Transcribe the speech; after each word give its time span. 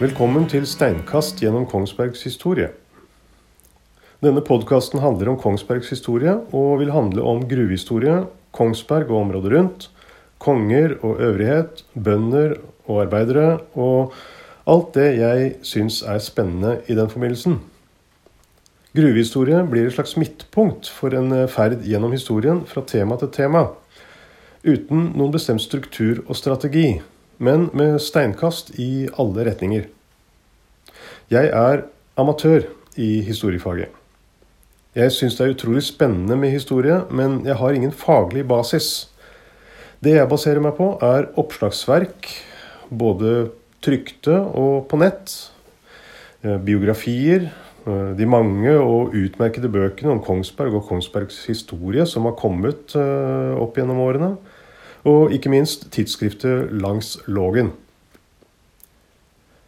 Velkommen 0.00 0.46
til 0.48 0.62
Steinkast 0.64 1.42
gjennom 1.44 1.66
Kongsbergs 1.68 2.22
historie. 2.24 2.70
Denne 4.24 4.40
podkasten 4.40 5.02
handler 5.02 5.28
om 5.28 5.36
Kongsbergs 5.36 5.90
historie, 5.92 6.38
og 6.56 6.78
vil 6.80 6.94
handle 6.94 7.20
om 7.20 7.42
gruvehistorie, 7.44 8.14
Kongsberg 8.56 9.12
og 9.12 9.18
området 9.18 9.52
rundt, 9.52 9.84
konger 10.40 10.94
og 11.04 11.20
øvrighet, 11.20 11.84
bønder 11.92 12.56
og 12.86 13.02
arbeidere, 13.02 13.58
og 13.76 14.16
alt 14.64 14.96
det 14.96 15.10
jeg 15.18 15.52
syns 15.68 16.00
er 16.00 16.24
spennende 16.24 16.78
i 16.88 16.96
den 16.96 17.12
forbindelsen. 17.12 17.60
Gruvehistorie 18.96 19.60
blir 19.68 19.92
et 19.92 19.98
slags 19.98 20.16
midtpunkt 20.16 20.88
for 20.88 21.12
en 21.12 21.42
ferd 21.52 21.84
gjennom 21.84 22.16
historien 22.16 22.64
fra 22.64 22.88
tema 22.88 23.20
til 23.20 23.34
tema, 23.36 23.66
uten 24.64 25.10
noen 25.12 25.36
bestemt 25.36 25.60
struktur 25.68 26.24
og 26.24 26.40
strategi, 26.40 27.02
men 27.40 27.70
med 27.76 27.96
steinkast 28.04 28.74
i 28.78 29.08
alle 29.18 29.46
retninger. 29.48 29.88
Jeg 31.32 31.48
er 31.54 31.86
amatør 32.20 32.66
i 33.00 33.20
historiefaget. 33.24 33.88
Jeg 34.94 35.12
syns 35.14 35.36
det 35.38 35.46
er 35.46 35.54
utrolig 35.54 35.84
spennende 35.86 36.36
med 36.36 36.50
historie, 36.50 37.00
men 37.10 37.40
jeg 37.46 37.56
har 37.56 37.72
ingen 37.72 37.92
faglig 37.94 38.42
basis. 38.48 39.08
Det 40.02 40.16
jeg 40.16 40.28
baserer 40.28 40.60
meg 40.64 40.74
på, 40.76 40.92
er 41.04 41.30
oppslagsverk, 41.38 42.28
både 42.90 43.50
trykte 43.84 44.34
og 44.34 44.88
på 44.90 44.98
nett. 45.00 45.32
Eh, 46.42 46.58
biografier, 46.58 47.46
eh, 47.86 48.10
de 48.18 48.26
mange 48.26 48.74
og 48.80 49.14
utmerkede 49.14 49.70
bøkene 49.70 50.16
om 50.16 50.22
Kongsberg 50.24 50.74
og 50.80 50.88
Kongsbergs 50.88 51.44
historie 51.46 52.06
som 52.06 52.26
har 52.26 52.36
kommet 52.40 52.96
eh, 52.98 53.54
opp 53.60 53.78
gjennom 53.78 54.02
årene. 54.02 54.34
Og 55.08 55.32
ikke 55.32 55.52
minst 55.52 55.88
tidsskriftet 55.94 56.72
Langs 56.76 57.18
Lågen. 57.26 57.72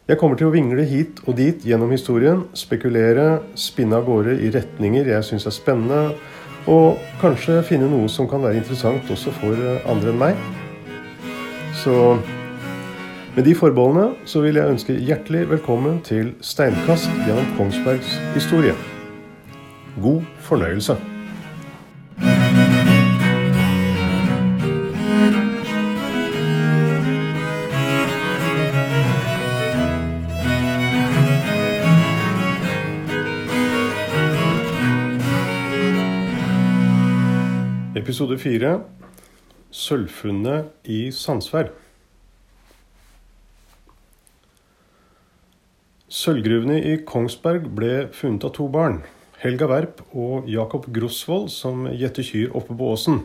Jeg 0.08 0.18
kommer 0.18 0.36
til 0.36 0.50
å 0.50 0.52
vingle 0.52 0.84
hit 0.84 1.22
og 1.24 1.38
dit 1.38 1.62
gjennom 1.64 1.92
historien, 1.94 2.42
spekulere, 2.58 3.38
spinne 3.56 3.96
av 3.96 4.08
gårde 4.08 4.34
i 4.44 4.50
retninger 4.52 5.08
jeg 5.08 5.24
syns 5.24 5.46
er 5.48 5.54
spennende, 5.54 6.16
og 6.68 7.00
kanskje 7.22 7.62
finne 7.66 7.88
noe 7.90 8.10
som 8.12 8.28
kan 8.28 8.42
være 8.42 8.60
interessant 8.60 9.08
også 9.14 9.32
for 9.38 9.62
andre 9.88 10.12
enn 10.12 10.20
meg. 10.20 10.42
Så 11.80 11.94
med 13.32 13.46
de 13.48 13.54
forbeholdene 13.56 14.26
så 14.28 14.42
vil 14.44 14.58
jeg 14.60 14.74
ønske 14.74 14.98
hjertelig 14.98 15.46
velkommen 15.54 16.02
til 16.04 16.34
Steinkast 16.44 17.08
gjennom 17.22 17.48
Kongsbergs 17.56 18.18
historie. 18.34 18.76
God 20.02 20.28
fornøyelse. 20.44 20.98
Episode 38.12 38.36
fire 38.36 38.70
Sølvfunnet 39.72 40.90
i 40.92 41.06
Sandsvær. 41.16 41.70
Sølvgruvene 46.12 46.76
i 46.90 46.98
Kongsberg 47.08 47.70
ble 47.72 47.94
funnet 48.12 48.44
av 48.44 48.52
to 48.58 48.66
barn. 48.74 48.98
Helga 49.40 49.70
Werp 49.72 50.04
og 50.12 50.50
Jakob 50.52 50.90
Grosvold, 50.92 51.48
som 51.56 51.88
gjetter 51.88 52.28
kyr 52.28 52.52
oppe 52.52 52.76
på 52.76 52.92
åsen. 52.92 53.22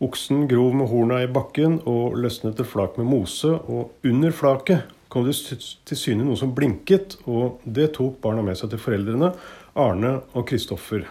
Oksen 0.00 0.48
grov 0.48 0.72
med 0.80 0.88
horna 0.88 1.20
i 1.26 1.28
bakken 1.28 1.82
og 1.84 2.16
løsnet 2.16 2.56
et 2.56 2.72
flak 2.72 2.96
med 2.96 3.12
mose, 3.12 3.52
og 3.52 3.92
under 4.00 4.32
flaket 4.32 4.96
kom 5.12 5.28
det 5.28 5.36
til 5.44 6.04
syne 6.06 6.24
noe 6.24 6.40
som 6.40 6.56
blinket, 6.56 7.20
og 7.28 7.60
det 7.68 7.92
tok 8.00 8.16
barna 8.24 8.48
med 8.48 8.56
seg 8.56 8.72
til 8.72 8.86
foreldrene, 8.88 9.34
Arne 9.76 10.22
og 10.32 10.48
Kristoffer. 10.48 11.04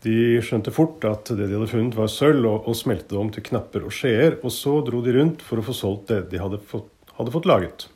De 0.00 0.40
skjønte 0.40 0.72
fort 0.72 1.04
at 1.04 1.28
det 1.28 1.44
de 1.44 1.56
hadde 1.58 1.68
funnet, 1.68 1.96
var 1.98 2.08
sølv, 2.08 2.46
og, 2.48 2.68
og 2.70 2.76
smelte 2.78 3.12
det 3.12 3.20
om 3.20 3.30
til 3.34 3.44
knapper 3.50 3.84
og 3.84 3.92
skjeer. 3.92 4.38
Og 4.40 4.52
så 4.54 4.78
dro 4.86 5.02
de 5.04 5.12
rundt 5.18 5.44
for 5.44 5.60
å 5.60 5.64
få 5.66 5.76
solgt 5.76 6.08
det 6.12 6.22
de 6.32 6.40
hadde 6.40 6.60
fått, 6.70 6.88
hadde 7.18 7.34
fått 7.34 7.48
laget. 7.50 7.88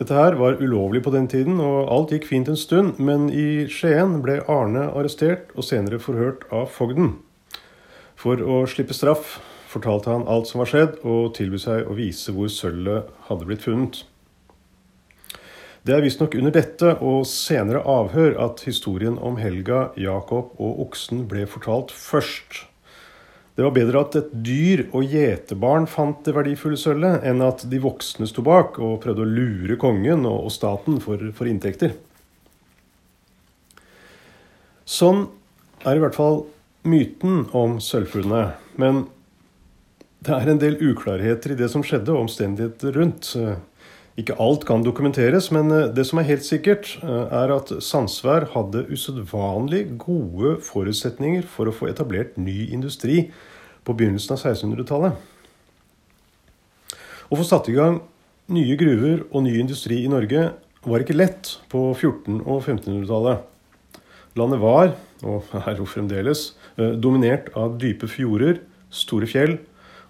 Dette 0.00 0.16
her 0.16 0.38
var 0.40 0.62
ulovlig 0.62 1.02
på 1.04 1.12
den 1.12 1.26
tiden, 1.28 1.58
og 1.60 1.90
alt 1.92 2.14
gikk 2.14 2.30
fint 2.30 2.48
en 2.48 2.56
stund. 2.56 3.02
Men 3.02 3.26
i 3.34 3.66
Skien 3.68 4.20
ble 4.24 4.38
Arne 4.48 4.86
arrestert 4.94 5.50
og 5.56 5.66
senere 5.66 6.00
forhørt 6.00 6.46
av 6.54 6.70
fogden. 6.72 7.18
For 8.20 8.40
å 8.40 8.62
slippe 8.70 8.96
straff 8.96 9.40
fortalte 9.70 10.14
han 10.14 10.24
alt 10.30 10.48
som 10.48 10.62
var 10.62 10.70
skjedd, 10.70 10.96
og 11.02 11.34
tilbød 11.36 11.64
seg 11.66 11.90
å 11.90 11.98
vise 11.98 12.32
hvor 12.36 12.48
sølvet 12.52 13.10
hadde 13.26 13.50
blitt 13.50 13.66
funnet. 13.66 14.04
Det 15.80 15.94
er 15.96 16.02
visstnok 16.04 16.34
under 16.36 16.52
dette 16.52 16.90
og 17.00 17.22
senere 17.28 17.80
avhør 17.88 18.34
at 18.44 18.60
historien 18.66 19.14
om 19.16 19.38
Helga, 19.40 19.86
Jakob 19.96 20.52
og 20.60 20.82
oksen 20.84 21.24
ble 21.30 21.46
fortalt 21.48 21.94
først. 21.96 22.66
Det 23.56 23.64
var 23.64 23.72
bedre 23.76 24.02
at 24.04 24.18
et 24.20 24.28
dyr 24.44 24.82
og 24.92 25.08
gjeterbarn 25.08 25.88
fant 25.88 26.20
det 26.24 26.34
verdifulle 26.36 26.76
sølvet, 26.80 27.24
enn 27.24 27.40
at 27.44 27.64
de 27.72 27.80
voksne 27.80 28.28
sto 28.28 28.44
bak 28.44 28.76
og 28.76 29.00
prøvde 29.02 29.24
å 29.24 29.28
lure 29.28 29.78
kongen 29.80 30.28
og 30.28 30.52
staten 30.52 31.00
for, 31.00 31.24
for 31.36 31.48
inntekter. 31.48 31.96
Sånn 34.84 35.26
er 35.86 35.96
i 35.96 36.04
hvert 36.04 36.16
fall 36.18 36.42
myten 36.88 37.46
om 37.56 37.78
sølvfunnet. 37.80 38.60
Men 38.80 39.06
det 40.24 40.36
er 40.36 40.52
en 40.52 40.60
del 40.60 40.76
uklarheter 40.76 41.54
i 41.54 41.58
det 41.60 41.68
som 41.72 41.84
skjedde, 41.84 42.12
og 42.12 42.26
omstendigheter 42.26 42.96
rundt. 42.96 43.32
Ikke 44.20 44.36
alt 44.42 44.66
kan 44.68 44.82
dokumenteres, 44.84 45.48
men 45.54 45.70
eh, 45.72 45.88
det 45.94 46.04
som 46.08 46.20
er 46.20 46.28
helt 46.28 46.44
sikkert, 46.44 46.92
eh, 47.00 47.26
er 47.40 47.54
at 47.54 47.72
Sandsvær 47.84 48.50
hadde 48.54 48.84
usedvanlig 48.92 49.84
gode 50.02 50.58
forutsetninger 50.66 51.46
for 51.48 51.70
å 51.70 51.74
få 51.74 51.88
etablert 51.88 52.36
ny 52.36 52.66
industri 52.74 53.30
på 53.86 53.96
begynnelsen 53.96 54.36
av 54.36 54.42
1600-tallet. 54.42 55.28
Å 57.30 57.38
få 57.38 57.46
satt 57.46 57.70
i 57.70 57.76
gang 57.76 58.00
nye 58.50 58.74
gruver 58.76 59.22
og 59.30 59.44
ny 59.46 59.54
industri 59.62 60.02
i 60.02 60.10
Norge 60.10 60.50
var 60.82 61.04
ikke 61.04 61.16
lett 61.16 61.54
på 61.70 61.92
1400- 61.94 62.42
og 62.44 62.64
1500-tallet. 62.64 63.46
Landet 64.38 64.60
var, 64.62 64.92
og 65.26 65.54
er 65.62 65.78
jo 65.78 65.88
fremdeles, 65.88 66.50
eh, 66.76 66.92
dominert 66.98 67.48
av 67.56 67.78
dype 67.80 68.10
fjorder, 68.10 68.60
store 68.90 69.30
fjell 69.30 69.56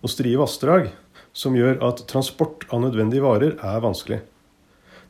og 0.01 0.11
strie 0.11 0.41
vassdrag 0.41 0.89
som 1.33 1.57
gjør 1.57 1.79
at 1.87 2.05
transport 2.11 2.67
av 2.71 2.83
nødvendige 2.85 3.25
varer 3.25 3.57
er 3.57 3.83
vanskelig. 3.85 4.21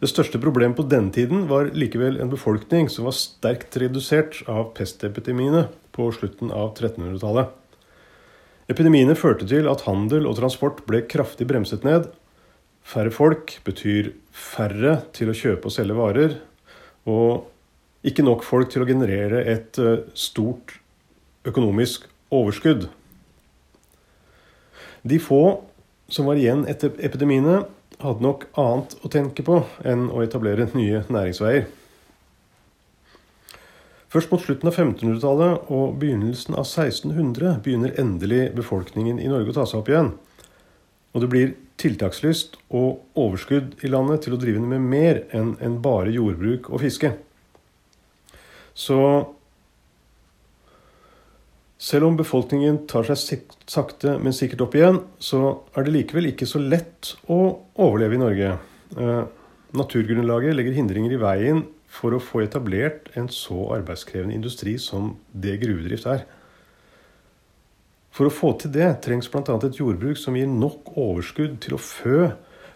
Det 0.01 0.09
største 0.09 0.41
problemet 0.41 0.79
på 0.79 0.87
denne 0.89 1.13
tiden 1.13 1.45
var 1.51 1.73
likevel 1.77 2.17
en 2.23 2.33
befolkning 2.33 2.89
som 2.89 3.05
var 3.09 3.17
sterkt 3.17 3.77
redusert 3.83 4.39
av 4.49 4.71
pestepidemiene 4.77 5.67
på 5.93 6.07
slutten 6.17 6.53
av 6.57 6.73
1300-tallet. 6.73 7.51
Epidemiene 8.71 9.17
førte 9.19 9.49
til 9.51 9.69
at 9.69 9.85
handel 9.85 10.29
og 10.31 10.39
transport 10.39 10.85
ble 10.89 11.03
kraftig 11.11 11.49
bremset 11.51 11.85
ned. 11.85 12.07
Færre 12.87 13.13
folk 13.13 13.59
betyr 13.67 14.15
færre 14.33 15.01
til 15.17 15.33
å 15.33 15.37
kjøpe 15.37 15.69
og 15.69 15.75
selge 15.75 15.99
varer, 15.99 16.37
og 17.05 17.51
ikke 18.07 18.25
nok 18.25 18.47
folk 18.47 18.71
til 18.73 18.85
å 18.85 18.89
generere 18.89 19.43
et 19.53 19.77
eh, 19.83 20.07
stort 20.17 20.79
økonomisk 21.45 22.07
overskudd. 22.33 22.87
De 25.03 25.19
få 25.21 25.43
som 26.11 26.29
var 26.29 26.39
igjen 26.41 26.67
etter 26.71 26.93
epidemiene, 26.99 27.65
hadde 28.01 28.25
nok 28.25 28.47
annet 28.59 28.97
å 29.05 29.11
tenke 29.13 29.45
på 29.47 29.61
enn 29.87 30.09
å 30.11 30.23
etablere 30.25 30.71
nye 30.75 31.05
næringsveier. 31.09 31.69
Først 34.11 34.33
mot 34.33 34.43
slutten 34.43 34.67
av 34.67 34.75
1500-tallet 34.75 35.69
og 35.71 35.99
begynnelsen 36.03 36.57
av 36.59 36.65
1600 36.67 37.61
begynner 37.63 37.95
endelig 38.01 38.49
befolkningen 38.57 39.21
i 39.23 39.29
Norge 39.31 39.53
å 39.53 39.59
ta 39.61 39.67
seg 39.71 39.85
opp 39.85 39.91
igjen. 39.93 40.15
Og 41.15 41.23
det 41.23 41.29
blir 41.31 41.53
tiltakslyst 41.81 42.59
og 42.75 43.05
overskudd 43.19 43.77
i 43.87 43.91
landet 43.93 44.27
til 44.27 44.35
å 44.35 44.41
drive 44.41 44.63
med 44.63 44.83
mer 44.83 45.23
enn 45.31 45.79
bare 45.85 46.11
jordbruk 46.15 46.73
og 46.73 46.83
fiske. 46.83 47.13
Så 48.75 48.99
selv 51.81 52.11
om 52.11 52.17
befolkningen 52.19 52.83
tar 52.91 53.07
seg 53.09 53.47
sakte, 53.71 54.19
men 54.21 54.37
sikkert 54.37 54.67
opp 54.67 54.75
igjen, 54.77 55.01
så 55.17 55.63
er 55.73 55.87
det 55.87 55.95
likevel 55.95 56.29
ikke 56.31 56.49
så 56.49 56.61
lett 56.61 57.15
å 57.33 57.41
overleve 57.81 58.19
i 58.19 58.21
Norge. 58.21 58.51
Eh, 59.01 59.23
naturgrunnlaget 59.81 60.57
legger 60.59 60.77
hindringer 60.77 61.15
i 61.17 61.21
veien 61.23 61.63
for 61.91 62.15
å 62.15 62.21
få 62.23 62.45
etablert 62.45 63.09
en 63.19 63.31
så 63.33 63.71
arbeidskrevende 63.79 64.37
industri 64.37 64.77
som 64.83 65.15
det 65.33 65.57
gruvedrift 65.63 66.07
er. 66.11 66.27
For 68.11 68.27
å 68.27 68.35
få 68.35 68.53
til 68.61 68.75
det 68.75 68.91
trengs 69.07 69.31
bl.a. 69.31 69.57
et 69.57 69.79
jordbruk 69.81 70.19
som 70.19 70.37
gir 70.37 70.51
nok 70.51 70.93
overskudd 70.99 71.61
til 71.65 71.77
å 71.77 71.83
fø 71.83 72.33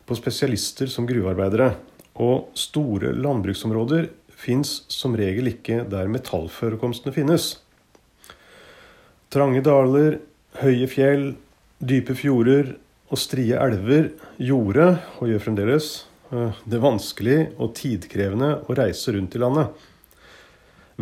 på 0.07 0.17
spesialister 0.17 0.89
som 0.91 1.09
gruvearbeidere. 1.09 1.75
Og 2.23 2.55
store 2.57 3.11
landbruksområder 3.19 4.09
fins 4.31 4.83
som 4.93 5.17
regel 5.19 5.51
ikke 5.51 5.83
der 5.91 6.11
metallforekomstene 6.13 7.15
finnes. 7.15 7.64
Trange 9.35 9.65
daler, 9.67 10.21
høye 10.61 10.87
fjell, 10.87 11.33
dype 11.83 12.15
fjorder 12.15 12.69
og 13.11 13.19
strie 13.19 13.59
elver 13.59 14.13
gjorde, 14.39 14.85
og 15.19 15.27
gjør 15.27 15.43
fremdeles, 15.43 15.89
eh, 16.31 16.61
det 16.71 16.79
vanskelig 16.79 17.41
og 17.59 17.73
tidkrevende 17.75 18.53
å 18.63 18.77
reise 18.79 19.17
rundt 19.17 19.35
i 19.35 19.43
landet. 19.43 19.75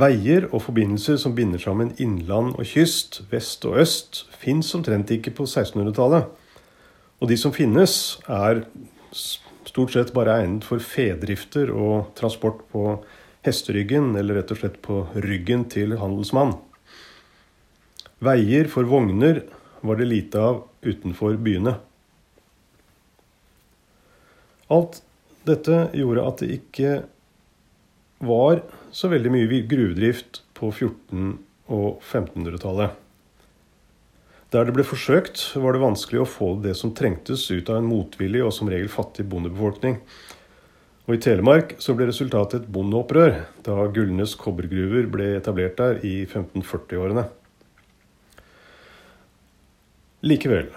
Veier 0.01 0.49
og 0.49 0.63
forbindelser 0.65 1.21
som 1.21 1.35
binder 1.37 1.61
sammen 1.61 1.93
innland 2.01 2.57
og 2.57 2.65
kyst, 2.65 3.21
vest 3.29 3.69
og 3.69 3.77
øst, 3.85 4.25
fins 4.33 4.73
omtrent 4.73 5.13
ikke 5.13 5.35
på 5.37 5.45
1600-tallet. 5.45 6.25
Og 7.21 7.29
de 7.29 7.37
som 7.37 7.53
finnes, 7.53 8.17
er 8.25 8.65
stort 9.13 9.93
sett 9.93 10.17
bare 10.17 10.41
egnet 10.41 10.65
for 10.65 10.81
fedrifter 10.81 11.69
og 11.69 12.15
transport 12.17 12.65
på 12.73 12.97
hesteryggen, 13.45 14.15
eller 14.17 14.41
rett 14.41 14.57
og 14.57 14.65
slett 14.65 14.81
på 14.81 15.05
ryggen 15.21 15.69
til 15.69 15.99
handelsmann. 16.01 16.57
Veier 18.23 18.69
for 18.71 18.87
vogner 18.87 19.43
var 19.83 19.99
det 19.99 20.07
lite 20.11 20.39
av 20.39 20.61
utenfor 20.83 21.39
byene. 21.43 21.75
Alt 24.73 25.01
dette 25.49 25.89
gjorde 25.99 26.27
at 26.29 26.43
det 26.43 26.53
ikke 26.61 26.93
var 28.23 28.63
så 28.95 29.11
veldig 29.11 29.33
mye 29.35 29.65
gruvedrift 29.67 30.45
på 30.55 30.71
1400- 30.71 31.41
og 31.73 32.03
1500-tallet. 32.03 32.99
Der 34.53 34.67
det 34.69 34.75
ble 34.77 34.85
forsøkt, 34.85 35.41
var 35.57 35.73
det 35.73 35.81
vanskelig 35.81 36.23
å 36.23 36.29
få 36.29 36.51
det 36.61 36.75
som 36.77 36.93
trengtes 36.93 37.47
ut 37.51 37.71
av 37.73 37.79
en 37.81 37.89
motvillig 37.89 38.43
og 38.45 38.53
som 38.53 38.69
regel 38.69 38.91
fattig 38.93 39.25
bondebefolkning. 39.31 39.97
Og 41.09 41.17
I 41.17 41.23
Telemark 41.25 41.77
så 41.83 41.97
ble 41.97 42.11
resultatet 42.11 42.61
et 42.61 42.73
bondeopprør 42.73 43.39
da 43.65 43.79
Gullnes 43.95 44.37
kobbergruver 44.39 45.09
ble 45.11 45.31
etablert 45.39 45.81
der 45.81 46.05
i 46.05 46.19
1540-årene. 46.27 47.25
Likevel, 50.23 50.69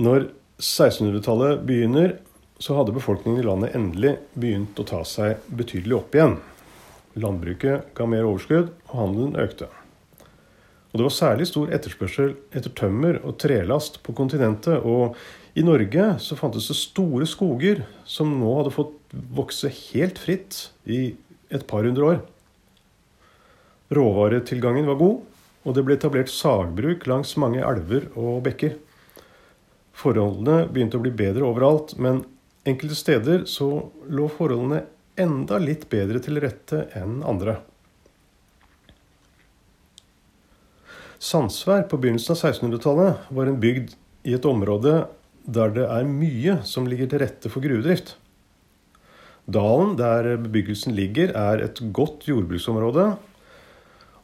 når 0.00 0.30
1600-tallet 0.56 1.64
begynner, 1.68 2.14
så 2.56 2.78
hadde 2.78 2.94
befolkningen 2.96 3.42
i 3.42 3.44
landet 3.44 3.74
endelig 3.76 4.14
begynt 4.32 4.78
å 4.80 4.86
ta 4.88 5.02
seg 5.04 5.42
betydelig 5.52 5.98
opp 5.98 6.16
igjen. 6.16 6.38
Landbruket 7.20 7.90
ga 7.96 8.06
mer 8.08 8.24
overskudd, 8.24 8.70
og 8.88 8.94
handelen 8.96 9.36
økte. 9.42 9.68
Og 10.92 10.96
det 10.96 11.04
var 11.10 11.12
særlig 11.12 11.48
stor 11.50 11.74
etterspørsel 11.76 12.32
etter 12.56 12.72
tømmer 12.72 13.18
og 13.20 13.36
trelast 13.42 14.00
på 14.00 14.14
kontinentet. 14.16 14.80
Og 14.80 15.12
i 15.52 15.64
Norge 15.66 16.08
så 16.24 16.40
fantes 16.40 16.70
det 16.72 16.78
store 16.80 17.28
skoger 17.28 17.84
som 18.08 18.32
nå 18.40 18.54
hadde 18.62 18.72
fått 18.72 18.96
vokse 19.12 19.68
helt 19.90 20.16
fritt 20.24 20.70
i 20.88 21.10
et 21.52 21.68
par 21.68 21.84
hundre 21.84 22.14
år. 22.14 22.24
Råvaretilgangen 23.92 24.88
var 24.88 24.96
god, 25.04 25.20
og 25.68 25.76
det 25.76 25.84
ble 25.84 26.00
etablert 26.00 26.32
sagbruk 26.32 27.04
langs 27.10 27.36
mange 27.36 27.60
elver 27.60 28.08
og 28.16 28.40
bekker. 28.48 28.78
Forholdene 29.96 30.66
begynte 30.68 30.98
å 30.98 31.04
bli 31.04 31.12
bedre 31.16 31.46
overalt, 31.48 31.94
men 31.96 32.24
enkelte 32.68 32.98
steder 32.98 33.46
så 33.48 33.68
lå 34.12 34.28
forholdene 34.28 34.82
enda 35.16 35.58
litt 35.62 35.86
bedre 35.92 36.20
til 36.20 36.40
rette 36.42 36.84
enn 36.98 37.22
andre. 37.24 37.56
Sandsvær 41.22 41.86
på 41.88 41.98
begynnelsen 42.02 42.34
av 42.34 42.42
1600-tallet 42.42 43.30
var 43.32 43.48
en 43.48 43.60
bygd 43.62 43.94
i 44.28 44.34
et 44.36 44.48
område 44.48 45.06
der 45.46 45.72
det 45.72 45.86
er 45.88 46.08
mye 46.10 46.58
som 46.66 46.88
ligger 46.90 47.08
til 47.08 47.22
rette 47.22 47.50
for 47.52 47.64
gruvedrift. 47.64 48.16
Dalen 49.46 49.94
der 49.96 50.34
bebyggelsen 50.42 50.96
ligger, 50.98 51.30
er 51.30 51.62
et 51.62 51.78
godt 51.94 52.26
jordbruksområde. 52.26 53.06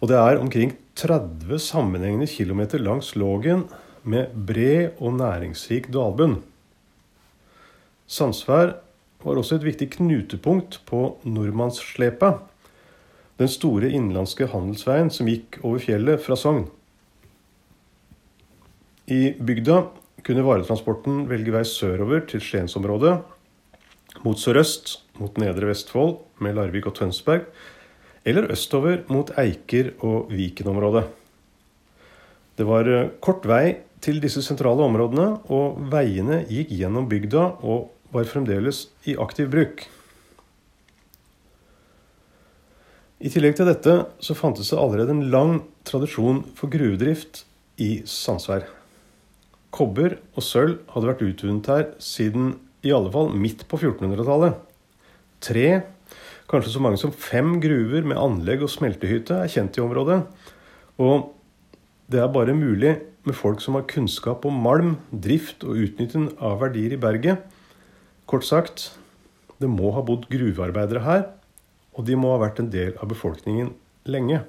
Og 0.02 0.10
det 0.10 0.19
er 0.19 0.40
omkring 0.42 0.74
30 0.98 1.62
sammenhengende 1.62 2.26
kilometer 2.26 2.82
langs 2.82 3.14
Lågen 3.14 3.69
med 4.02 4.32
bred 4.34 4.99
og 4.99 5.16
næringsrik 5.19 5.88
dalbunn. 5.94 6.40
Sandsvær 8.06 8.75
var 9.22 9.38
også 9.38 9.56
et 9.58 9.66
viktig 9.66 9.88
knutepunkt 9.96 10.81
på 10.88 11.16
Nordmannsslepa, 11.25 12.34
den 13.38 13.50
store 13.50 13.90
innenlandske 13.90 14.49
handelsveien 14.52 15.10
som 15.14 15.31
gikk 15.31 15.60
over 15.62 15.82
fjellet 15.82 16.22
fra 16.22 16.37
Sogn. 16.38 16.66
I 19.10 19.32
bygda 19.38 19.82
kunne 20.26 20.44
varetransporten 20.46 21.25
velge 21.31 21.55
vei 21.55 21.64
sørover 21.66 22.26
til 22.31 22.43
Skiensområdet, 22.43 23.16
mot 24.22 24.38
sørøst 24.38 24.98
mot 25.19 25.38
Nedre 25.40 25.70
Vestfold 25.70 26.19
med 26.43 26.58
Larvik 26.58 26.87
og 26.90 26.96
Tønsberg, 26.98 27.46
eller 28.28 28.50
østover 28.55 29.02
mot 29.10 29.32
Eiker 29.40 29.94
og 30.05 30.31
Viken-området. 30.31 31.06
Det 32.58 32.66
var 32.69 32.87
eh, 32.90 33.08
kort 33.25 33.46
vei 33.48 33.81
til 34.02 34.19
disse 34.22 34.43
sentrale 34.44 34.82
områdene, 34.84 35.28
og 35.52 35.78
veiene 35.93 36.43
gikk 36.50 36.72
gjennom 36.75 37.08
bygda 37.10 37.49
og 37.62 37.90
var 38.12 38.28
fremdeles 38.28 38.88
i 39.08 39.16
aktiv 39.20 39.50
bruk. 39.52 39.87
I 43.22 43.31
tillegg 43.31 43.54
til 43.54 43.69
dette 43.70 43.94
så 44.19 44.34
fantes 44.34 44.72
det 44.72 44.81
allerede 44.82 45.14
en 45.14 45.28
lang 45.31 45.60
tradisjon 45.87 46.43
for 46.58 46.72
gruvedrift 46.72 47.44
i 47.81 48.02
Sandsvær. 48.08 48.66
Kobber 49.72 50.19
og 50.34 50.44
sølv 50.44 50.81
hadde 50.93 51.08
vært 51.08 51.22
utvunnet 51.28 51.70
her 51.70 51.84
siden 52.02 52.56
i 52.82 52.90
alle 52.93 53.12
fall 53.14 53.31
midt 53.38 53.62
på 53.70 53.78
1400-tallet. 53.78 54.58
Tre, 55.43 55.69
kanskje 56.50 56.75
så 56.75 56.82
mange 56.82 56.98
som 57.00 57.14
fem 57.14 57.55
gruver 57.62 58.02
med 58.05 58.19
anlegg 58.19 58.66
og 58.66 58.72
smeltehytte 58.75 59.38
er 59.44 59.55
kjent 59.55 59.78
i 59.78 59.84
området. 59.84 60.19
Og 60.98 61.31
det 62.10 62.20
er 62.20 62.32
bare 62.32 62.56
mulig 62.56 62.96
med 63.22 63.37
folk 63.38 63.62
som 63.62 63.78
har 63.78 63.87
kunnskap 63.90 64.46
om 64.49 64.56
malm, 64.64 64.96
drift 65.12 65.62
og 65.66 65.78
utnytting 65.84 66.32
av 66.43 66.58
verdier 66.64 66.96
i 66.96 67.00
berget. 67.00 67.44
Kort 68.26 68.46
sagt, 68.49 68.90
det 69.62 69.70
må 69.70 69.93
ha 69.94 70.02
bodd 70.02 70.26
gruvearbeidere 70.32 71.04
her, 71.06 71.28
og 71.94 72.08
de 72.08 72.16
må 72.19 72.32
ha 72.34 72.40
vært 72.43 72.62
en 72.62 72.72
del 72.72 72.96
av 72.99 73.10
befolkningen 73.12 73.70
lenge. 74.10 74.43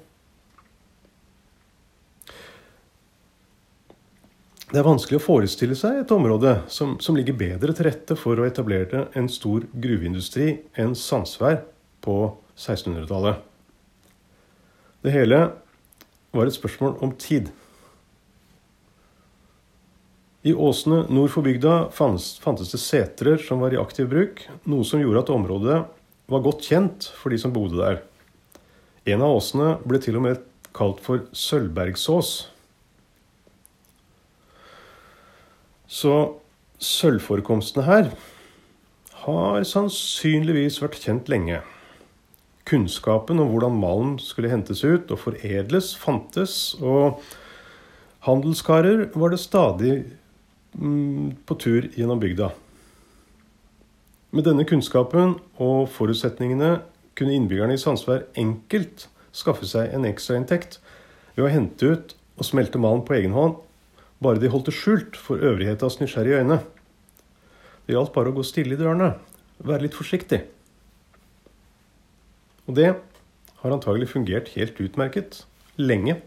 Det 4.74 4.80
er 4.82 4.88
vanskelig 4.88 5.20
å 5.20 5.22
forestille 5.22 5.76
seg 5.78 6.00
et 6.00 6.12
område 6.16 6.56
som, 6.74 6.96
som, 6.98 7.14
ligger 7.14 7.38
bedre 7.38 7.76
til 7.78 7.86
rette 7.86 8.16
for 8.18 8.40
å 8.42 8.48
etablere 8.48 9.04
en 9.14 9.28
stor 9.30 9.68
gruveindustri 9.70 10.48
enn 10.82 10.96
Sandsvær 10.98 11.60
på 12.02 12.16
1600-tallet. 12.58 13.44
Det 15.06 15.14
hele 15.14 15.44
var 16.34 16.50
et 16.50 16.58
spørsmål 16.58 16.98
om 17.06 17.14
tid. 17.20 17.52
I 20.44 20.52
åsene 20.54 21.06
nord 21.14 21.32
for 21.32 21.46
bygda 21.46 21.90
fantes 21.96 22.74
det 22.74 22.82
setrer 22.82 23.40
som 23.40 23.62
var 23.64 23.72
i 23.72 23.80
aktiv 23.80 24.10
bruk, 24.12 24.42
noe 24.68 24.84
som 24.84 25.00
gjorde 25.00 25.24
at 25.24 25.32
området 25.32 25.78
var 26.34 26.44
godt 26.44 26.66
kjent 26.68 27.08
for 27.16 27.32
de 27.32 27.40
som 27.40 27.54
bodde 27.56 27.80
der. 27.80 28.02
En 29.08 29.24
av 29.24 29.38
åsene 29.38 29.78
ble 29.88 30.02
til 30.04 30.20
og 30.20 30.26
med 30.26 30.42
kalt 30.76 31.00
for 31.04 31.24
Sølvbergsås. 31.38 32.34
Så 35.88 36.14
sølvforekomstene 36.82 37.86
her 37.86 38.10
har 39.24 39.64
sannsynligvis 39.68 40.82
vært 40.84 41.00
kjent 41.04 41.30
lenge. 41.32 41.62
Kunnskapen 42.74 43.38
om 43.38 43.52
hvordan 43.52 43.76
malm 43.78 44.14
skulle 44.18 44.50
hentes 44.50 44.80
ut 44.82 45.12
og 45.14 45.20
foredles, 45.22 45.92
fantes, 45.94 46.74
og 46.82 47.22
handelskarer 48.26 49.12
var 49.14 49.30
det 49.30 49.42
stadig 49.44 49.92
mm, 50.74 51.44
på 51.46 51.58
tur 51.62 51.86
gjennom 51.94 52.22
bygda. 52.24 52.48
Med 54.34 54.48
denne 54.48 54.66
kunnskapen 54.66 55.36
og 55.62 55.86
forutsetningene 55.94 56.80
kunne 57.14 57.36
innbyggerne 57.38 57.78
i 57.78 57.82
Sandsvær 57.84 58.26
enkelt 58.42 59.06
skaffe 59.38 59.70
seg 59.70 59.94
en 59.94 60.10
ekstrainntekt 60.10 60.80
ved 61.36 61.46
å 61.46 61.52
hente 61.54 61.94
ut 61.94 62.16
og 62.40 62.50
smelte 62.50 62.82
malm 62.82 63.06
på 63.06 63.20
egen 63.20 63.38
hånd 63.38 63.60
bare 64.24 64.42
de 64.42 64.50
holdt 64.50 64.72
det 64.72 64.78
skjult 64.80 65.20
for 65.20 65.38
øvrighetas 65.46 66.00
nysgjerrige 66.02 66.42
øyne. 66.42 66.58
Det 67.86 67.94
gjaldt 67.94 68.16
bare 68.18 68.34
å 68.34 68.38
gå 68.40 68.48
stille 68.48 68.74
i 68.74 68.82
dørene, 68.82 69.14
være 69.62 69.86
litt 69.86 70.00
forsiktig. 70.00 70.42
Og 72.68 72.78
det 72.78 72.92
har 73.62 73.76
antagelig 73.76 74.12
fungert 74.14 74.52
helt 74.58 74.80
utmerket 74.84 75.42
lenge. 75.80 76.20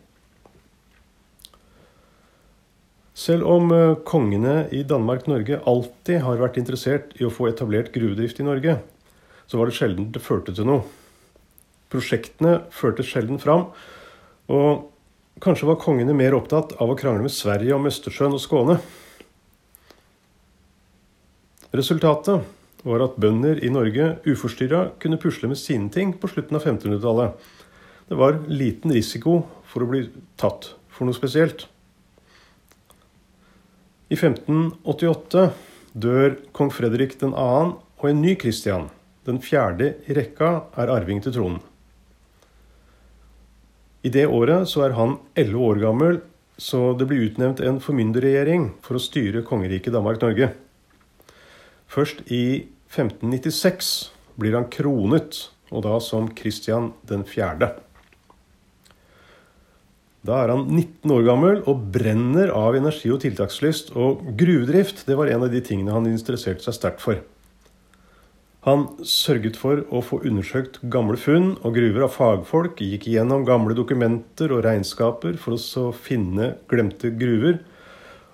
Selv 3.16 3.46
om 3.48 3.72
eh, 3.72 3.94
kongene 4.08 4.66
i 4.76 4.82
Danmark-Norge 4.84 5.62
alltid 5.64 6.20
har 6.24 6.42
vært 6.42 6.58
interessert 6.60 7.14
i 7.16 7.24
å 7.24 7.32
få 7.32 7.48
etablert 7.48 7.94
gruvedrift 7.94 8.42
i 8.42 8.46
Norge, 8.46 8.76
så 9.48 9.60
var 9.60 9.70
det 9.70 9.78
sjelden 9.78 10.10
det 10.12 10.24
førte 10.24 10.52
til 10.56 10.68
noe. 10.68 10.84
Prosjektene 11.92 12.58
førte 12.74 13.06
sjelden 13.06 13.40
fram, 13.40 13.70
og 14.52 14.90
Kanskje 15.36 15.66
var 15.68 15.76
kongene 15.76 16.14
mer 16.16 16.32
opptatt 16.32 16.70
av 16.80 16.88
å 16.88 16.96
krangle 16.96 17.26
med 17.26 17.34
Sverige 17.34 17.74
om 17.76 17.84
Østersjøen 17.84 18.32
og 18.32 18.40
Skåne. 18.40 18.78
Resultatet 21.76 22.55
var 22.86 23.02
at 23.04 23.18
bønder 23.20 23.58
i 23.64 23.70
Norge 23.72 24.12
uforstyrra 24.26 24.82
kunne 25.02 25.18
pusle 25.20 25.50
med 25.50 25.58
sine 25.58 25.90
ting 25.92 26.14
på 26.20 26.30
slutten 26.30 26.58
av 26.58 26.62
1500-tallet. 26.64 27.46
Det 28.06 28.18
var 28.18 28.38
liten 28.46 28.94
risiko 28.94 29.40
for 29.66 29.82
å 29.82 29.90
bli 29.90 30.04
tatt 30.38 30.70
for 30.92 31.08
noe 31.08 31.16
spesielt. 31.16 31.66
I 34.06 34.14
1588 34.14 35.48
dør 35.98 36.36
kong 36.54 36.70
Fredrik 36.70 37.16
2., 37.18 37.32
og 37.96 38.04
en 38.10 38.20
ny 38.22 38.36
Kristian, 38.38 38.90
den 39.26 39.40
fjerde 39.42 39.96
i 40.06 40.14
rekka, 40.14 40.68
er 40.78 40.92
arving 40.92 41.22
til 41.24 41.34
tronen. 41.34 41.58
I 44.06 44.12
det 44.12 44.28
året 44.30 44.68
så 44.70 44.84
er 44.86 44.94
han 44.94 45.16
elleve 45.34 45.64
år 45.72 45.80
gammel, 45.82 46.20
så 46.56 46.92
det 46.94 47.08
blir 47.10 47.24
utnevnt 47.26 47.58
en 47.64 47.80
formynderregjering 47.82 48.68
for 48.84 48.96
å 48.96 49.02
styre 49.02 49.42
kongeriket 49.48 49.96
Danmark-Norge. 49.96 50.52
Først 51.90 52.22
i 52.30 52.68
1596 52.96 53.92
blir 54.40 54.56
han 54.56 54.70
kronet, 54.72 55.46
og 55.70 55.84
da 55.86 55.98
som 56.00 56.30
Kristian 56.36 56.92
den 57.08 57.24
fjerde. 57.28 57.74
Da 60.26 60.40
er 60.42 60.50
han 60.50 60.66
19 60.72 61.12
år 61.14 61.24
gammel 61.26 61.60
og 61.70 61.86
brenner 61.94 62.50
av 62.54 62.74
energi 62.78 63.12
og 63.14 63.20
tiltakslyst. 63.22 63.92
Og 63.94 64.24
gruvedrift 64.38 65.04
det 65.06 65.14
var 65.18 65.30
en 65.30 65.46
av 65.46 65.52
de 65.52 65.62
tingene 65.62 65.94
han 65.94 66.08
interesserte 66.10 66.66
seg 66.66 66.78
sterkt 66.78 67.04
for. 67.04 67.20
Han 68.66 68.88
sørget 69.06 69.54
for 69.60 69.84
å 69.94 70.00
få 70.02 70.18
undersøkt 70.26 70.80
gamle 70.90 71.18
funn 71.22 71.52
og 71.60 71.76
gruver 71.76 72.08
av 72.08 72.16
fagfolk, 72.16 72.82
gikk 72.82 73.06
gjennom 73.12 73.44
gamle 73.46 73.76
dokumenter 73.78 74.50
og 74.50 74.64
regnskaper 74.66 75.38
for 75.38 75.54
å 75.54 75.92
finne 75.94 76.56
glemte 76.66 77.12
gruver, 77.14 77.60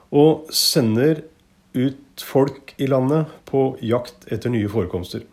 og 0.08 0.48
sender 0.56 1.26
ut 1.72 2.24
folk 2.24 2.74
i 2.76 2.86
landet 2.86 3.30
på 3.48 3.72
jakt 3.80 4.26
etter 4.32 4.52
nye 4.52 4.68
forekomster. 4.68 5.24